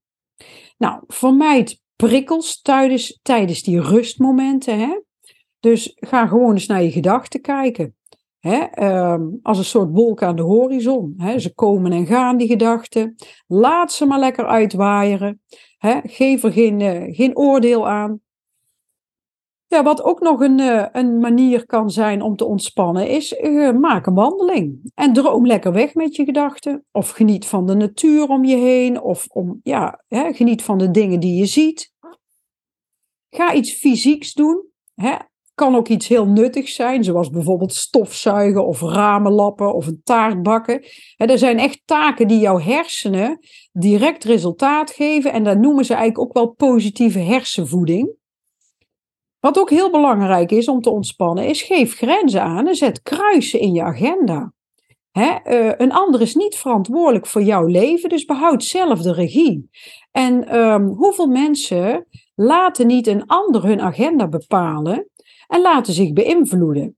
Nou, 0.78 1.02
vermijd 1.06 1.80
prikkels 2.00 2.60
tijdens, 2.60 3.18
tijdens 3.22 3.62
die 3.62 3.80
rustmomenten. 3.80 4.78
Hè? 4.78 5.00
Dus 5.60 5.92
ga 5.94 6.26
gewoon 6.26 6.52
eens 6.52 6.66
naar 6.66 6.82
je 6.82 6.90
gedachten 6.90 7.40
kijken. 7.40 7.96
Hè? 8.38 8.58
Ehm, 8.58 9.22
als 9.42 9.58
een 9.58 9.64
soort 9.64 9.90
wolk 9.92 10.22
aan 10.22 10.36
de 10.36 10.42
horizon. 10.42 11.14
Hè? 11.16 11.38
Ze 11.38 11.54
komen 11.54 11.92
en 11.92 12.06
gaan, 12.06 12.36
die 12.36 12.48
gedachten. 12.48 13.14
Laat 13.46 13.92
ze 13.92 14.06
maar 14.06 14.18
lekker 14.18 14.46
uitwaaieren. 14.46 15.40
Hè? 15.78 16.00
Geef 16.02 16.42
er 16.42 16.52
geen, 16.52 16.80
uh, 16.80 17.14
geen 17.14 17.36
oordeel 17.36 17.88
aan. 17.88 18.20
Ja, 19.66 19.82
wat 19.82 20.02
ook 20.02 20.20
nog 20.20 20.40
een, 20.40 20.58
uh, 20.58 20.86
een 20.92 21.18
manier 21.18 21.66
kan 21.66 21.90
zijn 21.90 22.22
om 22.22 22.36
te 22.36 22.44
ontspannen, 22.44 23.08
is 23.08 23.32
uh, 23.32 23.72
maak 23.72 24.06
een 24.06 24.14
wandeling. 24.14 24.90
En 24.94 25.12
droom 25.12 25.46
lekker 25.46 25.72
weg 25.72 25.94
met 25.94 26.16
je 26.16 26.24
gedachten. 26.24 26.84
Of 26.92 27.10
geniet 27.10 27.46
van 27.46 27.66
de 27.66 27.74
natuur 27.74 28.28
om 28.28 28.44
je 28.44 28.56
heen. 28.56 29.00
Of 29.00 29.26
om, 29.26 29.60
ja, 29.62 30.04
hè, 30.08 30.32
geniet 30.32 30.62
van 30.62 30.78
de 30.78 30.90
dingen 30.90 31.20
die 31.20 31.34
je 31.34 31.46
ziet. 31.46 31.89
Ga 33.30 33.54
iets 33.54 33.72
fysieks 33.72 34.32
doen. 34.32 34.64
Hè? 34.94 35.14
Kan 35.54 35.76
ook 35.76 35.88
iets 35.88 36.08
heel 36.08 36.26
nuttigs 36.26 36.74
zijn, 36.74 37.04
zoals 37.04 37.30
bijvoorbeeld 37.30 37.74
stofzuigen 37.74 38.66
of 38.66 38.80
ramen 38.80 39.32
lappen 39.32 39.74
of 39.74 39.86
een 39.86 40.00
taart 40.04 40.42
bakken. 40.42 40.84
Hè, 41.16 41.26
er 41.26 41.38
zijn 41.38 41.58
echt 41.58 41.82
taken 41.84 42.28
die 42.28 42.38
jouw 42.38 42.60
hersenen 42.60 43.38
direct 43.72 44.24
resultaat 44.24 44.90
geven. 44.90 45.32
En 45.32 45.44
dat 45.44 45.58
noemen 45.58 45.84
ze 45.84 45.94
eigenlijk 45.94 46.28
ook 46.28 46.34
wel 46.34 46.54
positieve 46.54 47.18
hersenvoeding. 47.18 48.18
Wat 49.40 49.58
ook 49.58 49.70
heel 49.70 49.90
belangrijk 49.90 50.50
is 50.50 50.68
om 50.68 50.80
te 50.80 50.90
ontspannen, 50.90 51.46
is 51.46 51.62
geef 51.62 51.96
grenzen 51.96 52.42
aan 52.42 52.68
en 52.68 52.74
zet 52.74 53.02
kruisen 53.02 53.60
in 53.60 53.72
je 53.72 53.82
agenda. 53.82 54.52
Hè, 55.10 55.36
uh, 55.44 55.72
een 55.76 55.92
ander 55.92 56.20
is 56.20 56.34
niet 56.34 56.56
verantwoordelijk 56.56 57.26
voor 57.26 57.42
jouw 57.42 57.66
leven, 57.66 58.08
dus 58.08 58.24
behoud 58.24 58.64
zelf 58.64 59.02
de 59.02 59.12
regie. 59.12 59.70
En 60.10 60.56
um, 60.56 60.88
hoeveel 60.88 61.26
mensen 61.26 62.06
laten 62.42 62.86
niet 62.86 63.06
een 63.06 63.26
ander 63.26 63.64
hun 63.64 63.80
agenda 63.80 64.28
bepalen 64.28 65.08
en 65.46 65.60
laten 65.60 65.92
zich 65.92 66.12
beïnvloeden? 66.12 66.96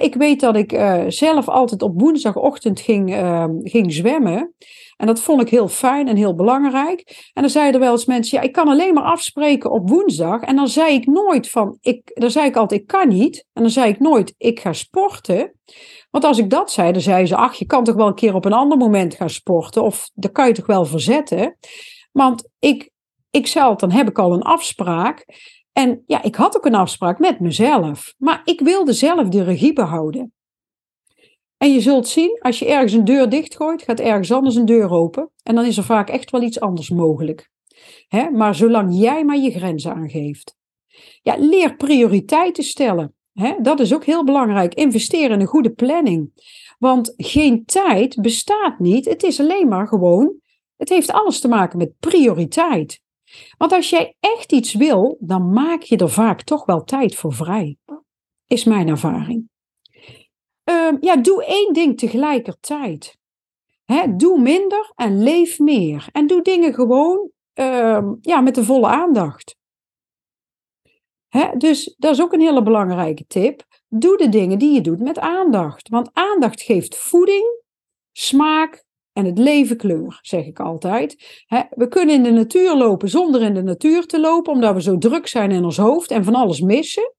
Ik 0.00 0.14
weet 0.14 0.40
dat 0.40 0.56
ik 0.56 0.72
uh, 0.72 1.04
zelf 1.08 1.48
altijd 1.48 1.82
op 1.82 2.00
woensdagochtend 2.00 2.80
ging, 2.80 3.10
uh, 3.10 3.44
ging 3.62 3.92
zwemmen. 3.92 4.54
En 4.96 5.06
dat 5.06 5.20
vond 5.20 5.40
ik 5.40 5.48
heel 5.48 5.68
fijn 5.68 6.08
en 6.08 6.16
heel 6.16 6.34
belangrijk. 6.34 7.30
En 7.32 7.42
dan 7.42 7.50
zeiden 7.50 7.80
wel 7.80 7.92
eens 7.92 8.04
mensen, 8.04 8.38
ja, 8.38 8.44
ik 8.44 8.52
kan 8.52 8.68
alleen 8.68 8.94
maar 8.94 9.04
afspreken 9.04 9.70
op 9.70 9.88
woensdag. 9.88 10.40
En 10.40 10.56
dan 10.56 10.68
zei 10.68 10.94
ik 10.94 11.06
nooit 11.06 11.50
van, 11.50 11.78
ik, 11.80 12.10
dan 12.14 12.30
zei 12.30 12.46
ik 12.46 12.56
altijd, 12.56 12.80
ik 12.80 12.86
kan 12.86 13.08
niet. 13.08 13.46
En 13.52 13.62
dan 13.62 13.70
zei 13.70 13.90
ik 13.90 13.98
nooit, 13.98 14.34
ik 14.38 14.60
ga 14.60 14.72
sporten. 14.72 15.52
Want 16.10 16.24
als 16.24 16.38
ik 16.38 16.50
dat 16.50 16.72
zei, 16.72 16.92
dan 16.92 17.00
zei 17.00 17.26
ze, 17.26 17.36
ach, 17.36 17.54
je 17.54 17.66
kan 17.66 17.84
toch 17.84 17.94
wel 17.94 18.06
een 18.06 18.14
keer 18.14 18.34
op 18.34 18.44
een 18.44 18.52
ander 18.52 18.78
moment 18.78 19.14
gaan 19.14 19.30
sporten. 19.30 19.82
Of 19.82 20.10
dat 20.14 20.32
kan 20.32 20.46
je 20.46 20.54
toch 20.54 20.66
wel 20.66 20.84
verzetten. 20.84 21.56
Want 22.12 22.48
ik, 22.58 22.89
ik 23.30 23.46
zei 23.46 23.74
dan 23.76 23.90
heb 23.90 24.08
ik 24.08 24.18
al 24.18 24.32
een 24.32 24.42
afspraak. 24.42 25.26
En 25.72 26.02
ja, 26.06 26.22
ik 26.22 26.34
had 26.34 26.56
ook 26.56 26.64
een 26.64 26.74
afspraak 26.74 27.18
met 27.18 27.40
mezelf. 27.40 28.14
Maar 28.18 28.40
ik 28.44 28.60
wilde 28.60 28.92
zelf 28.92 29.28
de 29.28 29.42
regie 29.42 29.72
behouden. 29.72 30.32
En 31.56 31.72
je 31.72 31.80
zult 31.80 32.08
zien, 32.08 32.38
als 32.40 32.58
je 32.58 32.66
ergens 32.66 32.92
een 32.92 33.04
deur 33.04 33.28
dichtgooit, 33.28 33.82
gaat 33.82 34.00
ergens 34.00 34.32
anders 34.32 34.54
een 34.54 34.64
deur 34.64 34.90
open. 34.90 35.30
En 35.42 35.54
dan 35.54 35.64
is 35.64 35.76
er 35.76 35.84
vaak 35.84 36.10
echt 36.10 36.30
wel 36.30 36.42
iets 36.42 36.60
anders 36.60 36.90
mogelijk. 36.90 37.50
Maar 38.32 38.54
zolang 38.54 39.00
jij 39.00 39.24
maar 39.24 39.38
je 39.38 39.50
grenzen 39.50 39.94
aangeeft. 39.94 40.56
Ja, 41.22 41.36
leer 41.38 41.76
prioriteiten 41.76 42.64
stellen. 42.64 43.14
Dat 43.62 43.80
is 43.80 43.94
ook 43.94 44.04
heel 44.04 44.24
belangrijk. 44.24 44.74
Investeer 44.74 45.30
in 45.30 45.40
een 45.40 45.46
goede 45.46 45.70
planning. 45.72 46.30
Want 46.78 47.14
geen 47.16 47.64
tijd 47.64 48.16
bestaat 48.20 48.78
niet. 48.78 49.04
Het 49.04 49.22
is 49.22 49.40
alleen 49.40 49.68
maar 49.68 49.88
gewoon. 49.88 50.34
Het 50.76 50.88
heeft 50.88 51.12
alles 51.12 51.40
te 51.40 51.48
maken 51.48 51.78
met 51.78 51.98
prioriteit. 51.98 53.02
Want 53.58 53.72
als 53.72 53.90
jij 53.90 54.16
echt 54.20 54.52
iets 54.52 54.74
wil, 54.74 55.16
dan 55.20 55.52
maak 55.52 55.82
je 55.82 55.96
er 55.96 56.10
vaak 56.10 56.42
toch 56.42 56.64
wel 56.64 56.84
tijd 56.84 57.14
voor 57.14 57.32
vrij. 57.32 57.76
Is 58.46 58.64
mijn 58.64 58.88
ervaring. 58.88 59.48
Uh, 60.64 60.92
ja, 61.00 61.16
doe 61.16 61.44
één 61.44 61.72
ding 61.72 61.98
tegelijkertijd. 61.98 63.18
Doe 64.16 64.40
minder 64.40 64.92
en 64.94 65.22
leef 65.22 65.58
meer. 65.58 66.08
En 66.12 66.26
doe 66.26 66.42
dingen 66.42 66.74
gewoon 66.74 67.30
uh, 67.54 68.12
ja, 68.20 68.40
met 68.40 68.54
de 68.54 68.64
volle 68.64 68.86
aandacht. 68.86 69.56
Dus 71.58 71.94
dat 71.98 72.12
is 72.12 72.20
ook 72.20 72.32
een 72.32 72.40
hele 72.40 72.62
belangrijke 72.62 73.26
tip. 73.26 73.62
Doe 73.88 74.16
de 74.16 74.28
dingen 74.28 74.58
die 74.58 74.74
je 74.74 74.80
doet 74.80 75.00
met 75.00 75.18
aandacht. 75.18 75.88
Want 75.88 76.10
aandacht 76.12 76.62
geeft 76.62 76.96
voeding, 76.96 77.62
smaak 78.12 78.84
en 79.12 79.24
het 79.24 79.38
leven 79.38 79.76
kleur, 79.76 80.18
zeg 80.22 80.46
ik 80.46 80.60
altijd. 80.60 81.44
We 81.70 81.88
kunnen 81.88 82.14
in 82.14 82.22
de 82.22 82.30
natuur 82.30 82.76
lopen 82.76 83.08
zonder 83.08 83.42
in 83.42 83.54
de 83.54 83.62
natuur 83.62 84.06
te 84.06 84.20
lopen, 84.20 84.52
omdat 84.52 84.74
we 84.74 84.82
zo 84.82 84.98
druk 84.98 85.26
zijn 85.26 85.50
in 85.50 85.64
ons 85.64 85.76
hoofd 85.76 86.10
en 86.10 86.24
van 86.24 86.34
alles 86.34 86.60
missen. 86.60 87.14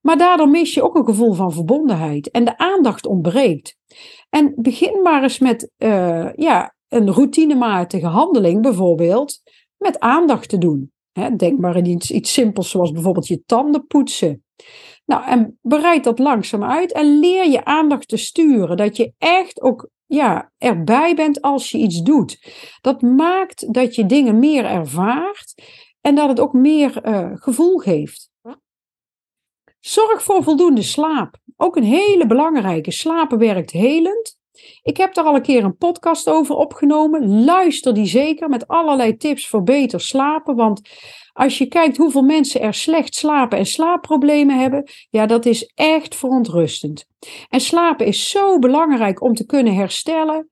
Maar 0.00 0.18
daardoor 0.18 0.48
mis 0.48 0.74
je 0.74 0.82
ook 0.82 0.94
een 0.94 1.04
gevoel 1.04 1.32
van 1.32 1.52
verbondenheid 1.52 2.30
en 2.30 2.44
de 2.44 2.58
aandacht 2.58 3.06
ontbreekt. 3.06 3.76
En 4.30 4.52
begin 4.56 5.02
maar 5.02 5.22
eens 5.22 5.38
met 5.38 5.70
uh, 5.78 6.32
ja, 6.34 6.74
een 6.88 7.12
routinematige 7.12 8.06
handeling, 8.06 8.62
bijvoorbeeld 8.62 9.40
met 9.76 9.98
aandacht 9.98 10.48
te 10.48 10.58
doen. 10.58 10.92
denk 11.36 11.58
maar 11.58 11.76
in 11.76 11.86
iets, 11.86 12.10
iets 12.10 12.32
simpels 12.32 12.70
zoals 12.70 12.92
bijvoorbeeld 12.92 13.26
je 13.26 13.42
tanden 13.46 13.86
poetsen. 13.86 14.44
Nou, 15.04 15.24
en 15.24 15.58
bereid 15.62 16.04
dat 16.04 16.18
langzaam 16.18 16.64
uit 16.64 16.92
en 16.92 17.18
leer 17.18 17.50
je 17.50 17.64
aandacht 17.64 18.08
te 18.08 18.16
sturen. 18.16 18.76
Dat 18.76 18.96
je 18.96 19.12
echt 19.18 19.60
ook 19.60 19.88
ja, 20.08 20.52
erbij 20.58 21.14
bent 21.14 21.40
als 21.42 21.70
je 21.70 21.78
iets 21.78 22.02
doet. 22.02 22.38
Dat 22.80 23.02
maakt 23.02 23.74
dat 23.74 23.94
je 23.94 24.06
dingen 24.06 24.38
meer 24.38 24.64
ervaart 24.64 25.54
en 26.00 26.14
dat 26.14 26.28
het 26.28 26.40
ook 26.40 26.52
meer 26.52 27.06
uh, 27.06 27.30
gevoel 27.32 27.78
geeft. 27.78 28.30
Zorg 29.80 30.22
voor 30.22 30.42
voldoende 30.42 30.82
slaap. 30.82 31.36
Ook 31.56 31.76
een 31.76 31.84
hele 31.84 32.26
belangrijke. 32.26 32.90
Slapen 32.90 33.38
werkt 33.38 33.70
helend. 33.70 34.36
Ik 34.82 34.96
heb 34.96 35.14
daar 35.14 35.24
al 35.24 35.34
een 35.34 35.42
keer 35.42 35.64
een 35.64 35.76
podcast 35.76 36.28
over 36.28 36.54
opgenomen. 36.54 37.44
Luister 37.44 37.94
die 37.94 38.06
zeker 38.06 38.48
met 38.48 38.68
allerlei 38.68 39.16
tips 39.16 39.48
voor 39.48 39.62
beter 39.62 40.00
slapen. 40.00 40.56
Want 40.56 40.80
als 41.38 41.58
je 41.58 41.66
kijkt 41.66 41.96
hoeveel 41.96 42.22
mensen 42.22 42.60
er 42.60 42.74
slecht 42.74 43.14
slapen 43.14 43.58
en 43.58 43.66
slaapproblemen 43.66 44.58
hebben, 44.58 44.90
ja, 45.10 45.26
dat 45.26 45.46
is 45.46 45.72
echt 45.74 46.14
verontrustend. 46.14 47.06
En 47.48 47.60
slapen 47.60 48.06
is 48.06 48.28
zo 48.30 48.58
belangrijk 48.58 49.22
om 49.22 49.34
te 49.34 49.46
kunnen 49.46 49.74
herstellen 49.74 50.50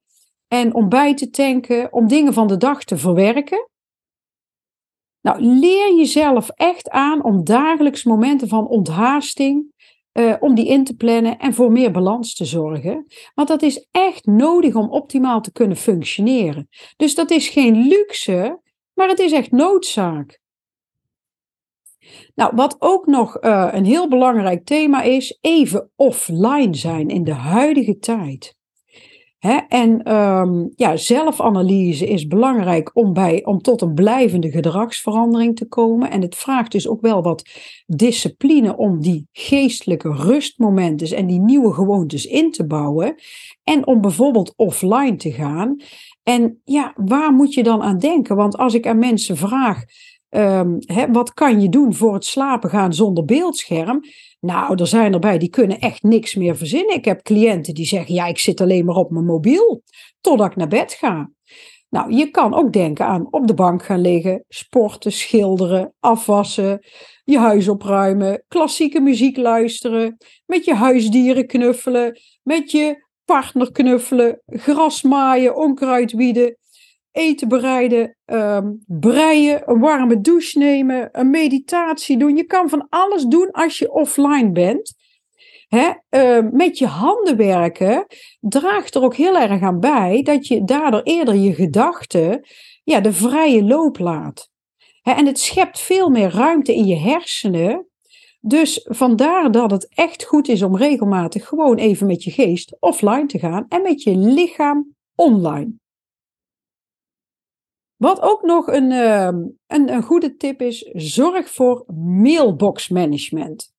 en 0.49 0.75
om 0.75 0.89
bij 0.89 1.15
te 1.15 1.31
tanken, 1.31 1.93
om 1.93 2.09
dingen 2.09 2.33
van 2.33 2.47
de 2.47 2.57
dag 2.57 2.85
te 2.85 2.97
verwerken. 2.97 3.69
Nou, 5.21 5.41
leer 5.41 5.95
jezelf 5.97 6.49
echt 6.49 6.91
aan 6.91 7.25
om 7.25 7.45
dagelijks 7.45 8.05
momenten 8.05 8.49
van 8.49 8.69
onthaasting, 8.69 9.73
uh, 10.13 10.35
om 10.41 10.55
die 10.55 10.67
in 10.67 10.85
te 10.85 10.97
plannen 10.97 11.39
en 11.39 11.55
voor 11.55 11.73
meer 11.73 11.91
balans 11.91 12.35
te 12.35 12.45
zorgen. 12.45 13.07
Want 13.35 13.49
dat 13.49 13.63
is 13.63 13.89
echt 13.91 14.27
nodig 14.27 14.75
om 14.75 14.91
optimaal 14.91 15.41
te 15.41 15.53
kunnen 15.53 15.77
functioneren. 15.77 16.69
Dus 16.97 17.15
dat 17.15 17.31
is 17.31 17.49
geen 17.49 17.87
luxe, 17.87 18.61
maar 18.95 19.09
het 19.09 19.19
is 19.19 19.33
echt 19.33 19.51
noodzaak. 19.51 20.45
Nou, 22.35 22.53
wat 22.55 22.77
ook 22.79 23.07
nog 23.07 23.43
uh, 23.43 23.69
een 23.71 23.85
heel 23.85 24.09
belangrijk 24.09 24.65
thema 24.65 25.03
is, 25.03 25.39
even 25.41 25.91
offline 25.97 26.75
zijn 26.75 27.09
in 27.09 27.25
de 27.25 27.35
huidige 27.35 27.99
tijd. 27.99 28.57
Hè? 29.39 29.57
En 29.69 30.15
um, 30.15 30.73
ja, 30.77 30.97
zelfanalyse 30.97 32.07
is 32.07 32.27
belangrijk 32.27 32.91
om, 32.95 33.13
bij, 33.13 33.45
om 33.45 33.61
tot 33.61 33.81
een 33.83 33.95
blijvende 33.95 34.51
gedragsverandering 34.51 35.57
te 35.57 35.69
komen. 35.69 36.11
En 36.11 36.23
het 36.23 36.35
vraagt 36.35 36.73
dus 36.73 36.89
ook 36.89 37.01
wel 37.01 37.23
wat 37.23 37.49
discipline 37.87 38.77
om 38.77 39.01
die 39.01 39.29
geestelijke 39.33 40.13
rustmomenten 40.13 41.17
en 41.17 41.27
die 41.27 41.41
nieuwe 41.41 41.73
gewoontes 41.73 42.27
in 42.27 42.51
te 42.51 42.67
bouwen. 42.67 43.15
En 43.65 43.87
om 43.87 44.01
bijvoorbeeld 44.01 44.53
offline 44.57 45.17
te 45.17 45.33
gaan. 45.33 45.77
En 46.23 46.61
ja, 46.65 46.93
waar 46.97 47.33
moet 47.33 47.55
je 47.55 47.63
dan 47.63 47.83
aan 47.83 47.99
denken? 47.99 48.37
Want 48.37 48.57
als 48.57 48.75
ik 48.75 48.87
aan 48.87 48.99
mensen 48.99 49.37
vraag. 49.37 49.85
Um, 50.31 50.79
wat 51.13 51.35
kan 51.35 51.61
je 51.61 51.69
doen 51.69 51.95
voor 51.95 52.15
het 52.15 52.25
slapen 52.25 52.71
gaan 52.71 52.95
zonder 52.95 53.25
beeldscherm? 53.25 54.01
Nou, 54.41 54.75
er 54.81 54.87
zijn 54.87 55.13
erbij 55.13 55.39
die 55.39 55.49
kunnen 55.49 55.79
echt 55.79 56.03
niks 56.03 56.35
meer 56.35 56.57
verzinnen. 56.57 56.95
Ik 56.95 57.05
heb 57.05 57.23
cliënten 57.23 57.75
die 57.75 57.87
zeggen: 57.87 58.15
ja, 58.15 58.27
ik 58.27 58.39
zit 58.39 58.61
alleen 58.61 58.85
maar 58.85 58.97
op 58.97 59.11
mijn 59.11 59.25
mobiel 59.25 59.83
totdat 60.21 60.51
ik 60.51 60.57
naar 60.57 60.69
bed 60.69 60.93
ga. 60.93 61.31
Nou, 61.89 62.13
je 62.13 62.31
kan 62.31 62.55
ook 62.55 62.73
denken 62.73 63.07
aan 63.07 63.33
op 63.33 63.47
de 63.47 63.55
bank 63.55 63.85
gaan 63.85 64.01
liggen, 64.01 64.45
sporten, 64.49 65.13
schilderen, 65.13 65.95
afwassen, 66.01 66.81
je 67.25 67.39
huis 67.39 67.69
opruimen, 67.69 68.45
klassieke 68.49 69.01
muziek 69.01 69.37
luisteren, 69.37 70.17
met 70.47 70.65
je 70.65 70.75
huisdieren 70.75 71.47
knuffelen, 71.47 72.21
met 72.43 72.71
je 72.71 73.05
partner 73.25 73.73
knuffelen, 73.73 74.43
gras 74.47 75.03
maaien, 75.03 75.57
onkruid 75.57 76.13
wieden, 76.13 76.57
eten 77.17 77.49
bereiden, 77.49 78.17
um, 78.27 78.85
breien, 78.87 79.63
een 79.65 79.79
warme 79.79 80.21
douche 80.21 80.59
nemen, 80.59 81.09
een 81.13 81.31
meditatie 81.31 82.17
doen. 82.17 82.37
Je 82.37 82.45
kan 82.45 82.69
van 82.69 82.87
alles 82.89 83.25
doen 83.25 83.51
als 83.51 83.79
je 83.79 83.93
offline 83.93 84.53
bent. 84.53 84.95
Hè? 85.69 85.91
Uh, 86.11 86.51
met 86.53 86.79
je 86.79 86.87
handen 86.87 87.37
werken 87.37 88.07
draagt 88.41 88.95
er 88.95 89.03
ook 89.03 89.15
heel 89.15 89.39
erg 89.39 89.63
aan 89.63 89.81
bij 89.81 90.23
dat 90.23 90.47
je 90.47 90.65
daardoor 90.65 91.03
eerder 91.03 91.35
je 91.35 91.55
gedachten 91.55 92.47
ja, 92.85 93.01
de 93.01 93.13
vrije 93.13 93.65
loop 93.65 93.99
laat. 93.99 94.51
en 95.03 95.27
het 95.27 95.39
schept 95.39 95.81
veel 95.81 96.09
meer 96.09 96.31
ruimte 96.31 96.75
in 96.75 96.87
je 96.87 96.97
hersenen. 96.97 97.87
Dus 98.41 98.87
vandaar 98.89 99.51
dat 99.51 99.71
het 99.71 99.95
echt 99.95 100.25
goed 100.25 100.49
is 100.49 100.63
om 100.63 100.77
regelmatig 100.77 101.47
gewoon 101.47 101.77
even 101.77 102.07
met 102.07 102.25
je 102.25 102.31
geest 102.31 102.77
offline 102.81 103.27
te 103.27 103.39
gaan 103.39 103.65
en 103.69 103.83
met 103.83 104.03
je 104.03 104.17
lichaam 104.17 104.95
online. 105.15 105.73
Wat 107.97 108.21
ook 108.21 108.43
nog 108.43 108.67
een, 108.67 108.93
ehm, 108.93 109.37
een, 109.67 109.93
een 109.93 110.03
goede 110.03 110.37
tip 110.37 110.63
is, 110.63 110.91
zorg 110.93 111.51
voor 111.51 111.85
mailbox 111.97 112.89
management. 112.89 113.75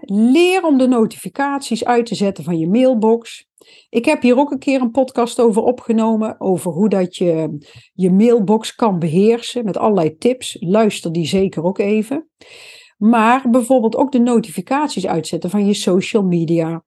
leer 0.00 0.64
om 0.64 0.78
de 0.78 0.86
notificaties 0.86 1.84
uit 1.84 2.06
te 2.06 2.14
zetten 2.14 2.44
van 2.44 2.58
je 2.58 2.68
mailbox. 2.68 3.46
Ik 3.88 4.04
heb 4.04 4.22
hier 4.22 4.38
ook 4.38 4.50
een 4.50 4.58
keer 4.58 4.80
een 4.80 4.90
podcast 4.90 5.40
over 5.40 5.62
opgenomen, 5.62 6.40
over 6.40 6.72
hoe 6.72 6.88
dat 6.88 7.16
je 7.16 7.58
je 7.92 8.10
mailbox 8.10 8.74
kan 8.74 8.98
beheersen 8.98 9.64
met 9.64 9.76
allerlei 9.76 10.16
tips. 10.16 10.56
Luister 10.60 11.12
die 11.12 11.26
zeker 11.26 11.62
ook 11.62 11.78
even. 11.78 12.28
Maar 13.02 13.50
bijvoorbeeld 13.50 13.96
ook 13.96 14.12
de 14.12 14.18
notificaties 14.18 15.06
uitzetten 15.06 15.50
van 15.50 15.66
je 15.66 15.74
social 15.74 16.22
media. 16.22 16.84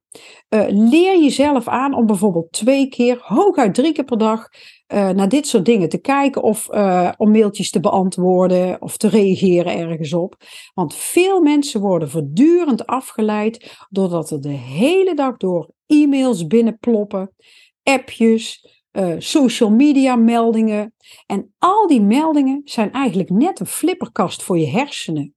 Uh, 0.48 0.64
leer 0.68 1.22
jezelf 1.22 1.68
aan 1.68 1.94
om 1.94 2.06
bijvoorbeeld 2.06 2.52
twee 2.52 2.88
keer, 2.88 3.18
hooguit 3.22 3.74
drie 3.74 3.92
keer 3.92 4.04
per 4.04 4.18
dag, 4.18 4.48
uh, 4.92 5.08
naar 5.10 5.28
dit 5.28 5.46
soort 5.46 5.64
dingen 5.64 5.88
te 5.88 5.98
kijken 5.98 6.42
of 6.42 6.68
uh, 6.70 7.12
om 7.16 7.30
mailtjes 7.30 7.70
te 7.70 7.80
beantwoorden 7.80 8.82
of 8.82 8.96
te 8.96 9.08
reageren 9.08 9.78
ergens 9.78 10.12
op. 10.12 10.36
Want 10.74 10.94
veel 10.94 11.40
mensen 11.40 11.80
worden 11.80 12.10
voortdurend 12.10 12.86
afgeleid 12.86 13.76
doordat 13.88 14.30
er 14.30 14.40
de 14.40 14.48
hele 14.48 15.14
dag 15.14 15.36
door 15.36 15.70
e-mails 15.86 16.46
binnenploppen, 16.46 17.34
appjes, 17.82 18.74
social 19.18 19.70
media 19.70 20.16
meldingen. 20.16 20.94
En 21.26 21.54
al 21.58 21.86
die 21.86 22.02
meldingen 22.02 22.60
zijn 22.64 22.92
eigenlijk 22.92 23.30
net 23.30 23.60
een 23.60 23.66
flipperkast 23.66 24.42
voor 24.42 24.58
je 24.58 24.66
hersenen. 24.66 25.34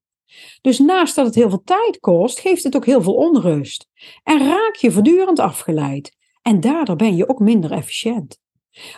Dus 0.61 0.79
naast 0.79 1.15
dat 1.15 1.25
het 1.25 1.35
heel 1.35 1.49
veel 1.49 1.61
tijd 1.63 1.99
kost, 1.99 2.39
geeft 2.39 2.63
het 2.63 2.75
ook 2.75 2.85
heel 2.85 3.01
veel 3.01 3.15
onrust. 3.15 3.87
En 4.23 4.39
raak 4.39 4.75
je 4.75 4.91
voortdurend 4.91 5.39
afgeleid. 5.39 6.17
En 6.41 6.59
daardoor 6.59 6.95
ben 6.95 7.15
je 7.15 7.29
ook 7.29 7.39
minder 7.39 7.71
efficiënt. 7.71 8.39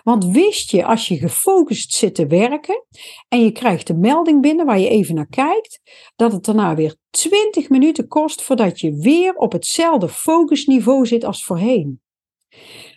Want 0.03 0.25
wist 0.25 0.71
je, 0.71 0.85
als 0.85 1.07
je 1.07 1.17
gefocust 1.17 1.93
zit 1.93 2.15
te 2.15 2.27
werken 2.27 2.85
en 3.27 3.43
je 3.43 3.51
krijgt 3.51 3.89
een 3.89 3.99
melding 3.99 4.41
binnen 4.41 4.65
waar 4.65 4.79
je 4.79 4.89
even 4.89 5.15
naar 5.15 5.29
kijkt, 5.29 5.81
dat 6.15 6.31
het 6.31 6.45
daarna 6.45 6.75
weer 6.75 6.95
20 7.09 7.69
minuten 7.69 8.07
kost 8.07 8.41
voordat 8.41 8.79
je 8.79 8.95
weer 8.95 9.35
op 9.35 9.51
hetzelfde 9.51 10.09
focusniveau 10.09 11.05
zit 11.05 11.23
als 11.23 11.45
voorheen. 11.45 12.01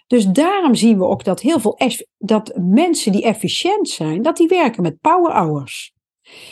Dus 0.06 0.26
daarom 0.26 0.74
zien 0.74 0.98
we 0.98 1.04
ook 1.04 1.24
dat 1.24 1.40
heel 1.40 1.60
veel 1.60 1.78
dat 2.18 2.52
mensen 2.56 3.12
die 3.12 3.22
efficiënt 3.22 3.88
zijn, 3.88 4.22
dat 4.22 4.36
die 4.36 4.48
werken 4.48 4.82
met 4.82 5.00
power 5.00 5.32
hours. 5.32 5.92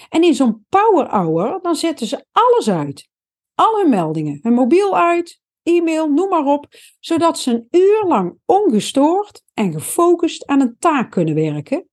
En 0.09 0.23
in 0.23 0.35
zo'n 0.35 0.67
power 0.69 1.09
hour, 1.09 1.59
dan 1.63 1.77
zetten 1.77 2.07
ze 2.07 2.25
alles 2.33 2.71
uit. 2.71 3.09
Al 3.55 3.79
hun 3.81 3.89
meldingen, 3.89 4.39
hun 4.43 4.53
mobiel 4.53 4.97
uit, 4.97 5.41
e-mail, 5.63 6.09
noem 6.09 6.29
maar 6.29 6.45
op, 6.45 6.67
zodat 7.01 7.39
ze 7.39 7.51
een 7.51 7.67
uur 7.71 8.05
lang 8.07 8.39
ongestoord 8.47 9.43
en 9.55 9.73
gefocust 9.73 10.47
aan 10.47 10.61
een 10.61 10.77
taak 10.79 11.11
kunnen 11.11 11.35
werken. 11.35 11.89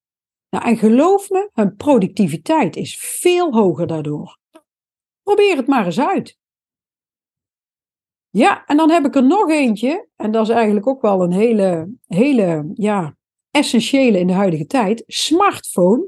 Nou, 0.50 0.66
en 0.66 0.78
geloof 0.78 1.30
me, 1.30 1.50
hun 1.54 1.76
productiviteit 1.76 2.76
is 2.76 2.98
veel 3.00 3.54
hoger 3.54 3.88
daardoor. 3.88 4.38
Probeer 5.24 5.56
het 5.56 5.68
maar 5.68 5.86
eens 5.86 6.00
uit. 6.00 6.38
Ja, 8.30 8.66
en 8.66 8.78
dan 8.78 8.92
heb 8.92 9.06
ik 9.06 9.16
er 9.16 9.24
nog 9.24 9.50
eentje, 9.50 10.08
en 10.16 10.32
dat 10.32 10.50
is 10.50 10.54
eigenlijk 10.54 10.88
ook 10.88 11.02
wel 11.02 11.24
een 11.24 11.32
hele, 11.32 11.96
hele 12.06 12.72
ja, 12.74 13.18
essentiële 13.52 14.20
in 14.20 14.28
de 14.28 14.34
huidige 14.34 14.66
tijd. 14.66 15.04
Smartphone. 15.08 16.08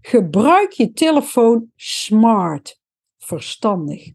Gebruik 0.00 0.72
je 0.72 0.92
telefoon 0.92 1.70
smart, 1.76 2.80
verstandig. 3.18 4.10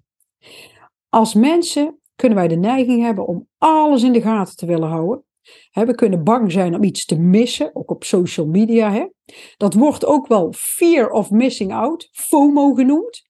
Als 1.09 1.33
mensen 1.33 2.01
kunnen 2.17 2.37
wij 2.37 2.47
de 2.47 2.55
neiging 2.55 3.01
hebben 3.01 3.27
om 3.27 3.47
alles 3.57 4.03
in 4.03 4.13
de 4.13 4.21
gaten 4.21 4.55
te 4.55 4.65
willen 4.65 4.89
houden. 4.89 5.23
we 5.71 5.95
kunnen 5.95 6.23
bang 6.23 6.51
zijn 6.51 6.75
om 6.75 6.83
iets 6.83 7.05
te 7.05 7.19
missen, 7.19 7.75
ook 7.75 7.91
op 7.91 8.03
social 8.03 8.47
media. 8.47 9.09
Dat 9.57 9.73
wordt 9.73 10.05
ook 10.05 10.27
wel 10.27 10.53
fear 10.57 11.09
of 11.09 11.31
missing 11.31 11.73
out, 11.73 12.09
FOMO 12.11 12.73
genoemd. 12.73 13.25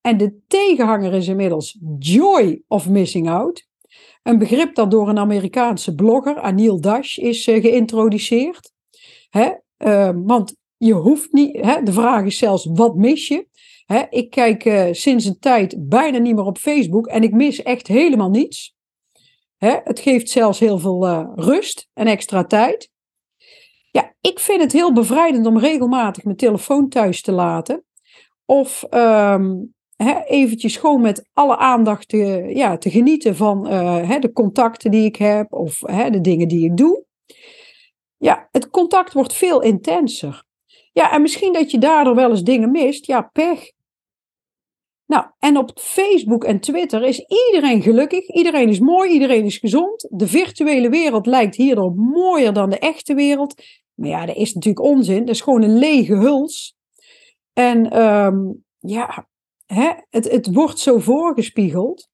En 0.00 0.16
de 0.16 0.40
tegenhanger 0.46 1.14
is 1.14 1.28
inmiddels 1.28 1.78
joy 1.98 2.62
of 2.66 2.88
missing 2.88 3.28
out. 3.28 3.66
Een 4.22 4.38
begrip 4.38 4.74
dat 4.74 4.90
door 4.90 5.08
een 5.08 5.18
Amerikaanse 5.18 5.94
blogger, 5.94 6.40
Anil 6.40 6.80
Dash, 6.80 7.16
is 7.16 7.46
uh, 7.46 7.62
geïntroduceerd. 7.62 8.72
Uh, 9.78 10.10
want 10.14 10.56
je 10.76 10.92
hoeft 10.92 11.32
niet, 11.32 11.52
de 11.84 11.92
vraag 11.92 12.24
is 12.24 12.38
zelfs, 12.38 12.68
wat 12.72 12.96
mis 12.96 13.28
je? 13.28 13.48
Ik 14.10 14.30
kijk 14.30 14.64
uh, 14.64 14.88
sinds 14.90 15.24
een 15.24 15.38
tijd 15.38 15.88
bijna 15.88 16.18
niet 16.18 16.34
meer 16.34 16.44
op 16.44 16.58
Facebook 16.58 17.06
en 17.06 17.22
ik 17.22 17.32
mis 17.32 17.62
echt 17.62 17.86
helemaal 17.86 18.30
niets. 18.30 18.76
Het 19.58 20.00
geeft 20.00 20.30
zelfs 20.30 20.58
heel 20.58 20.78
veel 20.78 21.32
rust 21.34 21.88
en 21.92 22.06
extra 22.06 22.44
tijd. 22.44 22.90
Ja, 23.90 24.14
ik 24.20 24.38
vind 24.38 24.60
het 24.60 24.72
heel 24.72 24.92
bevrijdend 24.92 25.46
om 25.46 25.58
regelmatig 25.58 26.24
mijn 26.24 26.36
telefoon 26.36 26.88
thuis 26.88 27.22
te 27.22 27.32
laten. 27.32 27.84
Of 28.44 28.84
um, 28.90 29.74
eventjes 30.26 30.76
gewoon 30.76 31.00
met 31.00 31.28
alle 31.32 31.56
aandacht 31.56 32.08
te, 32.08 32.50
ja, 32.54 32.78
te 32.78 32.90
genieten 32.90 33.36
van 33.36 33.66
hè, 34.06 34.18
de 34.18 34.32
contacten 34.32 34.90
die 34.90 35.04
ik 35.04 35.16
heb 35.16 35.52
of 35.52 35.78
de 35.78 36.20
dingen 36.20 36.48
die 36.48 36.64
ik 36.64 36.76
doe. 36.76 37.04
Ja, 38.16 38.48
het 38.50 38.70
contact 38.70 39.12
wordt 39.12 39.32
veel 39.32 39.62
intenser. 39.62 40.46
Ja, 40.92 41.12
en 41.12 41.22
misschien 41.22 41.52
dat 41.52 41.70
je 41.70 41.78
daardoor 41.78 42.14
wel 42.14 42.30
eens 42.30 42.42
dingen 42.42 42.70
mist. 42.70 43.06
Ja, 43.06 43.22
pech. 43.22 43.76
Nou, 45.08 45.26
en 45.38 45.56
op 45.56 45.70
Facebook 45.74 46.44
en 46.44 46.60
Twitter 46.60 47.02
is 47.02 47.24
iedereen 47.46 47.82
gelukkig. 47.82 48.28
Iedereen 48.28 48.68
is 48.68 48.78
mooi, 48.78 49.10
iedereen 49.10 49.44
is 49.44 49.58
gezond. 49.58 50.06
De 50.10 50.26
virtuele 50.26 50.88
wereld 50.88 51.26
lijkt 51.26 51.56
hierdoor 51.56 51.94
mooier 51.94 52.52
dan 52.52 52.70
de 52.70 52.78
echte 52.78 53.14
wereld. 53.14 53.62
Maar 53.94 54.08
ja, 54.08 54.26
dat 54.26 54.36
is 54.36 54.54
natuurlijk 54.54 54.86
onzin. 54.86 55.24
Dat 55.24 55.34
is 55.34 55.40
gewoon 55.40 55.62
een 55.62 55.78
lege 55.78 56.14
huls. 56.14 56.76
En 57.52 58.02
um, 58.02 58.64
ja, 58.78 59.28
hè, 59.66 59.90
het, 60.10 60.30
het 60.30 60.52
wordt 60.52 60.78
zo 60.78 60.98
voorgespiegeld. 60.98 62.08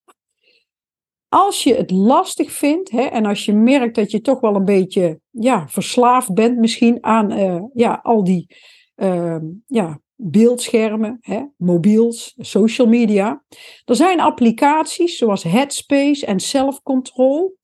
Als 1.29 1.63
je 1.63 1.75
het 1.75 1.91
lastig 1.91 2.53
vindt 2.53 2.91
hè, 2.91 3.03
en 3.03 3.27
als 3.27 3.45
je 3.45 3.53
merkt 3.53 3.95
dat 3.95 4.11
je 4.11 4.21
toch 4.21 4.41
wel 4.41 4.55
een 4.55 4.65
beetje 4.65 5.21
ja, 5.31 5.69
verslaafd 5.69 6.35
bent 6.35 6.59
misschien 6.59 7.05
aan 7.05 7.33
uh, 7.33 7.63
ja, 7.73 8.01
al 8.03 8.25
die 8.25 8.57
uh, 8.97 9.37
ja, 9.67 10.01
beeldschermen, 10.17 11.19
hè, 11.21 11.43
mobiels, 11.57 12.35
social 12.39 12.87
media. 12.87 13.45
Er 13.85 13.97
zijn 13.97 14.21
applicaties 14.21 15.17
zoals 15.17 15.43
Headspace 15.43 16.27
en 16.27 16.41
Self-Control. 16.41 17.57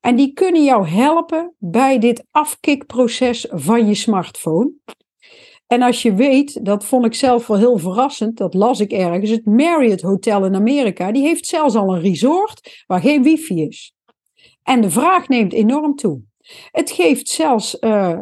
En 0.00 0.16
die 0.16 0.32
kunnen 0.32 0.64
jou 0.64 0.86
helpen 0.86 1.54
bij 1.58 1.98
dit 1.98 2.24
afkikproces 2.30 3.46
van 3.50 3.86
je 3.86 3.94
smartphone. 3.94 4.72
En 5.66 5.82
als 5.82 6.02
je 6.02 6.14
weet, 6.14 6.64
dat 6.64 6.84
vond 6.84 7.04
ik 7.04 7.14
zelf 7.14 7.46
wel 7.46 7.58
heel 7.58 7.78
verrassend, 7.78 8.36
dat 8.36 8.54
las 8.54 8.80
ik 8.80 8.92
ergens, 8.92 9.30
het 9.30 9.44
Marriott 9.44 10.02
Hotel 10.02 10.44
in 10.44 10.54
Amerika, 10.54 11.12
die 11.12 11.22
heeft 11.22 11.46
zelfs 11.46 11.74
al 11.74 11.94
een 11.94 12.00
resort 12.00 12.84
waar 12.86 13.00
geen 13.00 13.22
wifi 13.22 13.62
is. 13.62 13.92
En 14.62 14.80
de 14.80 14.90
vraag 14.90 15.28
neemt 15.28 15.52
enorm 15.52 15.94
toe. 15.94 16.20
Het 16.70 16.90
geeft 16.90 17.28
zelfs 17.28 17.76
uh, 17.80 18.20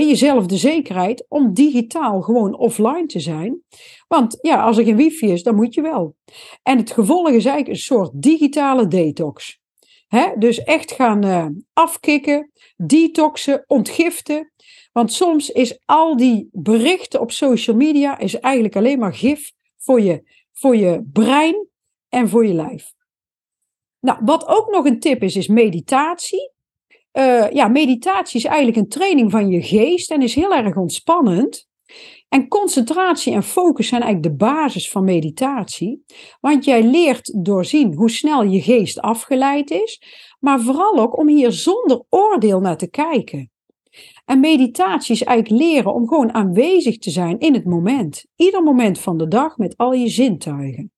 jezelf 0.00 0.46
de 0.46 0.56
zekerheid 0.56 1.26
om 1.28 1.54
digitaal 1.54 2.20
gewoon 2.20 2.56
offline 2.56 3.06
te 3.06 3.20
zijn. 3.20 3.62
Want 4.08 4.38
ja, 4.40 4.62
als 4.62 4.78
er 4.78 4.84
geen 4.84 4.96
wifi 4.96 5.32
is, 5.32 5.42
dan 5.42 5.54
moet 5.54 5.74
je 5.74 5.82
wel. 5.82 6.16
En 6.62 6.78
het 6.78 6.90
gevolg 6.90 7.28
is 7.28 7.44
eigenlijk 7.44 7.68
een 7.68 7.76
soort 7.76 8.10
digitale 8.14 8.88
detox. 8.88 9.60
He, 10.06 10.32
dus 10.38 10.62
echt 10.62 10.92
gaan 10.92 11.24
uh, 11.24 11.46
afkicken, 11.72 12.50
detoxen, 12.76 13.64
ontgiften. 13.66 14.52
Want 14.92 15.12
soms 15.12 15.50
is 15.50 15.78
al 15.84 16.16
die 16.16 16.48
berichten 16.52 17.20
op 17.20 17.32
social 17.32 17.76
media 17.76 18.18
is 18.18 18.40
eigenlijk 18.40 18.76
alleen 18.76 18.98
maar 18.98 19.14
gif 19.14 19.52
voor 19.76 20.00
je, 20.00 20.22
voor 20.52 20.76
je 20.76 21.08
brein 21.12 21.66
en 22.08 22.28
voor 22.28 22.46
je 22.46 22.54
lijf. 22.54 22.92
Nou, 24.00 24.18
wat 24.24 24.46
ook 24.46 24.70
nog 24.70 24.84
een 24.84 25.00
tip 25.00 25.22
is, 25.22 25.36
is 25.36 25.46
meditatie. 25.46 26.51
Uh, 27.12 27.50
ja, 27.50 27.68
meditatie 27.68 28.38
is 28.38 28.44
eigenlijk 28.44 28.76
een 28.76 28.88
training 28.88 29.30
van 29.30 29.48
je 29.48 29.62
geest 29.62 30.10
en 30.10 30.22
is 30.22 30.34
heel 30.34 30.54
erg 30.54 30.76
ontspannend. 30.76 31.66
En 32.28 32.48
concentratie 32.48 33.32
en 33.32 33.42
focus 33.42 33.88
zijn 33.88 34.02
eigenlijk 34.02 34.32
de 34.32 34.44
basis 34.44 34.90
van 34.90 35.04
meditatie. 35.04 36.04
Want 36.40 36.64
jij 36.64 36.82
leert 36.82 37.44
doorzien 37.44 37.94
hoe 37.94 38.10
snel 38.10 38.42
je 38.42 38.60
geest 38.60 39.00
afgeleid 39.00 39.70
is, 39.70 40.02
maar 40.40 40.60
vooral 40.60 40.98
ook 40.98 41.18
om 41.18 41.28
hier 41.28 41.52
zonder 41.52 42.04
oordeel 42.08 42.60
naar 42.60 42.76
te 42.76 42.90
kijken. 42.90 43.50
En 44.24 44.40
meditatie 44.40 45.14
is 45.14 45.22
eigenlijk 45.22 45.62
leren 45.62 45.94
om 45.94 46.08
gewoon 46.08 46.34
aanwezig 46.34 46.98
te 46.98 47.10
zijn 47.10 47.38
in 47.38 47.54
het 47.54 47.64
moment. 47.64 48.24
Ieder 48.36 48.62
moment 48.62 48.98
van 48.98 49.18
de 49.18 49.28
dag 49.28 49.56
met 49.56 49.76
al 49.76 49.92
je 49.92 50.08
zintuigen. 50.08 50.92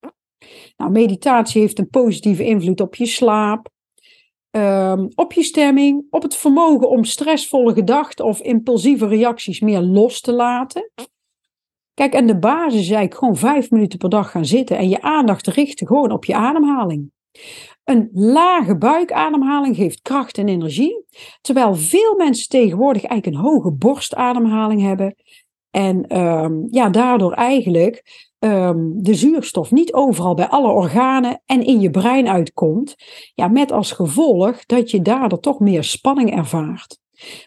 Nou, 0.77 0.91
meditatie 0.91 1.61
heeft 1.61 1.79
een 1.79 1.89
positieve 1.89 2.45
invloed 2.45 2.81
op 2.81 2.95
je 2.95 3.07
slaap. 3.07 3.73
Ehm, 4.55 5.07
op 5.15 5.33
je 5.33 5.43
stemming, 5.43 6.07
op 6.11 6.23
het 6.23 6.37
vermogen 6.37 6.89
om 6.89 7.05
stressvolle 7.05 7.73
gedachten 7.73 8.25
of 8.25 8.41
impulsieve 8.41 9.07
reacties 9.07 9.61
meer 9.61 9.81
los 9.81 10.21
te 10.21 10.33
laten. 10.33 10.91
Kijk, 11.95 12.15
en 12.15 12.27
de 12.27 12.39
basis 12.39 12.81
is 12.81 12.91
eigenlijk 12.91 13.15
gewoon 13.15 13.37
vijf 13.37 13.71
minuten 13.71 13.99
per 13.99 14.09
dag 14.09 14.31
gaan 14.31 14.45
zitten 14.45 14.77
en 14.77 14.89
je 14.89 15.03
aandacht 15.03 15.47
richten 15.47 15.87
gewoon 15.87 16.11
op 16.11 16.25
je 16.25 16.35
ademhaling. 16.35 17.13
Een 17.85 18.09
lage 18.13 18.77
buikademhaling 18.77 19.77
geeft 19.77 20.03
kracht 20.03 20.39
en 20.39 20.49
energie, 20.49 21.05
terwijl 21.41 21.75
veel 21.75 22.15
mensen 22.17 22.49
tegenwoordig 22.49 23.05
eigenlijk 23.05 23.37
een 23.37 23.51
hoge 23.51 23.73
borstademhaling 23.73 24.81
hebben 24.81 25.15
en 25.71 26.07
ehm, 26.07 26.53
ja, 26.71 26.89
daardoor 26.89 27.33
eigenlijk 27.33 28.03
ehm, 28.45 28.91
de 28.95 29.15
zuurstof 29.15 29.71
niet 29.71 29.93
overal 29.93 30.35
bij 30.35 30.49
alle 30.49 30.69
organen 30.69 31.43
en 31.47 31.65
in 31.67 31.81
je 31.81 31.91
brein 31.91 32.29
uitkomt. 32.29 32.95
Ja, 33.35 33.49
met 33.49 33.73
als 33.73 33.93
gevolg 33.93 34.67
dat 34.67 34.91
je 34.91 35.03
daardoor 35.03 35.41
toch 35.41 35.61
meer 35.61 35.85
spanning 35.85 36.37
ervaart. 36.37 36.99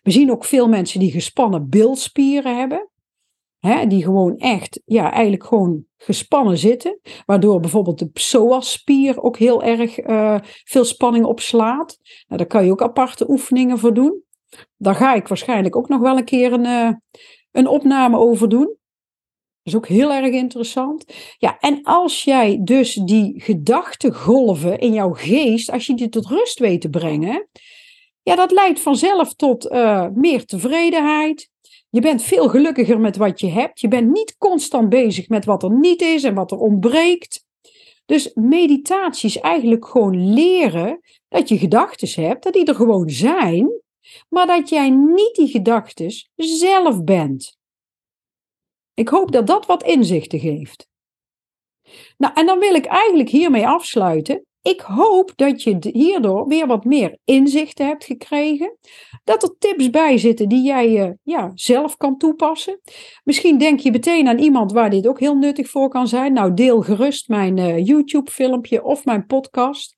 We 0.04 0.12
zien 0.12 0.32
ook 0.32 0.46
veel 0.46 0.68
mensen 0.68 1.00
die 1.00 1.12
gespannen 1.12 1.70
bilspieren 1.70 2.58
hebben. 2.58 2.90
Hè, 3.60 3.88
die 3.88 4.04
gewoon 4.04 4.38
echt, 4.38 4.82
ja, 4.86 5.12
eigenlijk 5.12 5.44
gewoon 5.44 5.84
gespannen 5.98 6.58
zitten. 6.58 7.00
Waardoor 7.26 7.60
bijvoorbeeld 7.60 8.00
de 8.00 8.10
psoasspier 8.10 9.22
ook 9.22 9.38
heel 9.38 9.64
erg 9.64 10.08
uh, 10.08 10.38
veel 10.64 10.86
spanning 10.86 11.26
opslaat. 11.26 11.98
Nou, 12.28 12.38
daar 12.38 12.48
kan 12.48 12.66
je 12.66 12.72
ook 12.72 12.82
aparte 12.82 13.30
oefeningen 13.30 13.80
voor 13.80 13.94
doen. 13.94 14.22
Daar 14.78 14.96
ga 14.96 15.14
ik 15.14 15.28
waarschijnlijk 15.28 15.76
ook 15.76 15.88
nog 15.88 16.02
wel 16.02 16.18
een 16.18 16.26
keer 16.26 16.54
een, 16.54 16.66
uh, 16.66 16.92
een 17.52 17.68
opname 17.68 18.18
over 18.18 18.50
doen. 18.50 18.77
Is 19.68 19.76
ook 19.76 19.88
heel 19.88 20.12
erg 20.12 20.34
interessant. 20.34 21.06
Ja, 21.38 21.58
en 21.60 21.84
als 21.84 22.24
jij 22.24 22.60
dus 22.62 22.94
die 22.94 23.42
gedachtegolven 23.42 24.80
in 24.80 24.94
jouw 24.94 25.14
geest, 25.14 25.72
als 25.72 25.86
je 25.86 25.94
die 25.94 26.10
tot 26.10 26.26
rust 26.26 26.60
weet 26.60 26.82
te 26.82 26.90
brengen, 26.90 27.48
ja, 28.24 28.36
dat 28.36 28.52
leidt 28.52 28.80
vanzelf 28.80 29.34
tot 29.34 29.66
uh, 29.66 30.08
meer 30.14 30.46
tevredenheid, 30.46 31.50
je 31.90 32.02
bent 32.02 32.24
veel 32.24 32.50
gelukkiger 32.50 33.00
met 33.00 33.18
wat 33.18 33.40
je 33.40 33.48
hebt. 33.48 33.80
Je 33.80 33.88
bent 33.88 34.12
niet 34.12 34.36
constant 34.38 34.90
bezig 34.90 35.30
met 35.30 35.46
wat 35.46 35.64
er 35.64 35.72
niet 35.72 36.02
is 36.02 36.24
en 36.24 36.34
wat 36.34 36.52
er 36.52 36.58
ontbreekt. 36.58 37.46
Dus 38.06 38.32
meditatie 38.34 39.30
is 39.30 39.40
eigenlijk 39.40 39.88
gewoon 39.88 40.34
leren 40.34 41.00
dat 41.28 41.50
je 41.50 41.58
gedachten 41.58 42.24
hebt, 42.24 42.44
dat 42.44 42.54
die 42.54 42.66
er 42.66 42.76
gewoon 42.76 43.10
zijn, 43.10 43.82
maar 44.30 44.48
dat 44.48 44.70
jij 44.70 44.90
niet 44.90 45.36
die 45.36 45.48
gedachten 45.48 46.12
zelf 46.36 47.04
bent. 47.04 47.57
Ik 48.98 49.10
hoop 49.10 49.32
dat 49.32 49.48
dat 49.48 49.66
wat 49.66 49.84
inzichten 49.84 50.40
geeft. 50.40 50.88
Nou, 52.18 52.34
en 52.34 52.46
dan 52.46 52.60
wil 52.60 52.74
ik 52.74 52.86
eigenlijk 52.86 53.30
hiermee 53.30 53.68
afsluiten 53.68 54.48
ik 54.68 54.82
hoop 54.82 55.32
dat 55.36 55.64
je 55.64 55.78
hierdoor 55.92 56.48
weer 56.48 56.68
wat 56.68 56.86
meer 56.86 57.18
inzichten 57.26 57.86
hebt 57.86 58.04
gekregen. 58.04 58.78
Dat 59.24 59.44
er 59.44 59.56
tips 59.60 59.90
bij 59.90 60.18
zitten 60.18 60.50
die 60.50 60.64
jij 60.64 61.08
uh, 61.08 61.14
ja, 61.24 61.52
zelf 61.56 61.98
kan 61.98 62.18
toepassen. 62.18 62.80
Misschien 63.24 63.58
denk 63.58 63.80
je 63.80 63.92
meteen 63.92 64.28
aan 64.28 64.38
iemand 64.38 64.72
waar 64.72 64.90
dit 64.90 65.08
ook 65.08 65.20
heel 65.20 65.36
nuttig 65.36 65.70
voor 65.70 65.90
kan 65.90 66.08
zijn. 66.08 66.34
Nou, 66.34 66.54
deel 66.54 66.82
gerust 66.82 67.28
mijn 67.28 67.58
uh, 67.58 67.86
YouTube-filmpje 67.86 68.84
of 68.84 69.06
mijn 69.06 69.26
podcast. 69.26 69.96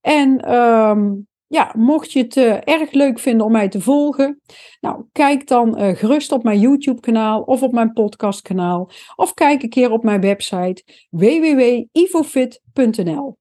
En 0.00 0.54
um, 0.54 1.28
ja, 1.54 1.72
mocht 1.76 2.12
je 2.12 2.22
het 2.22 2.36
uh, 2.36 2.56
erg 2.64 2.92
leuk 2.92 3.18
vinden 3.18 3.46
om 3.46 3.52
mij 3.52 3.68
te 3.68 3.80
volgen, 3.80 4.40
nou, 4.80 5.04
kijk 5.12 5.46
dan 5.46 5.96
gerust 5.96 6.32
op 6.32 6.42
mijn 6.42 6.60
YouTube-kanaal 6.60 7.42
of 7.42 7.62
op 7.62 7.72
mijn 7.72 7.92
podcastkanaal. 7.92 8.90
Of 9.16 9.34
kijk 9.34 9.62
een 9.62 9.68
keer 9.68 9.90
op 9.90 10.04
mijn 10.04 10.20
website 10.20 11.06
www.ivofit.nl. 11.10 13.36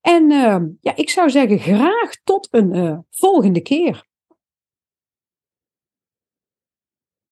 En 0.00 0.30
uh, 0.30 0.56
ja, 0.80 0.96
ik 0.96 1.10
zou 1.10 1.30
zeggen 1.30 1.58
graag 1.58 2.10
tot 2.24 2.48
een 2.50 2.76
uh, 2.76 2.98
volgende 3.10 3.60
keer. 3.60 4.04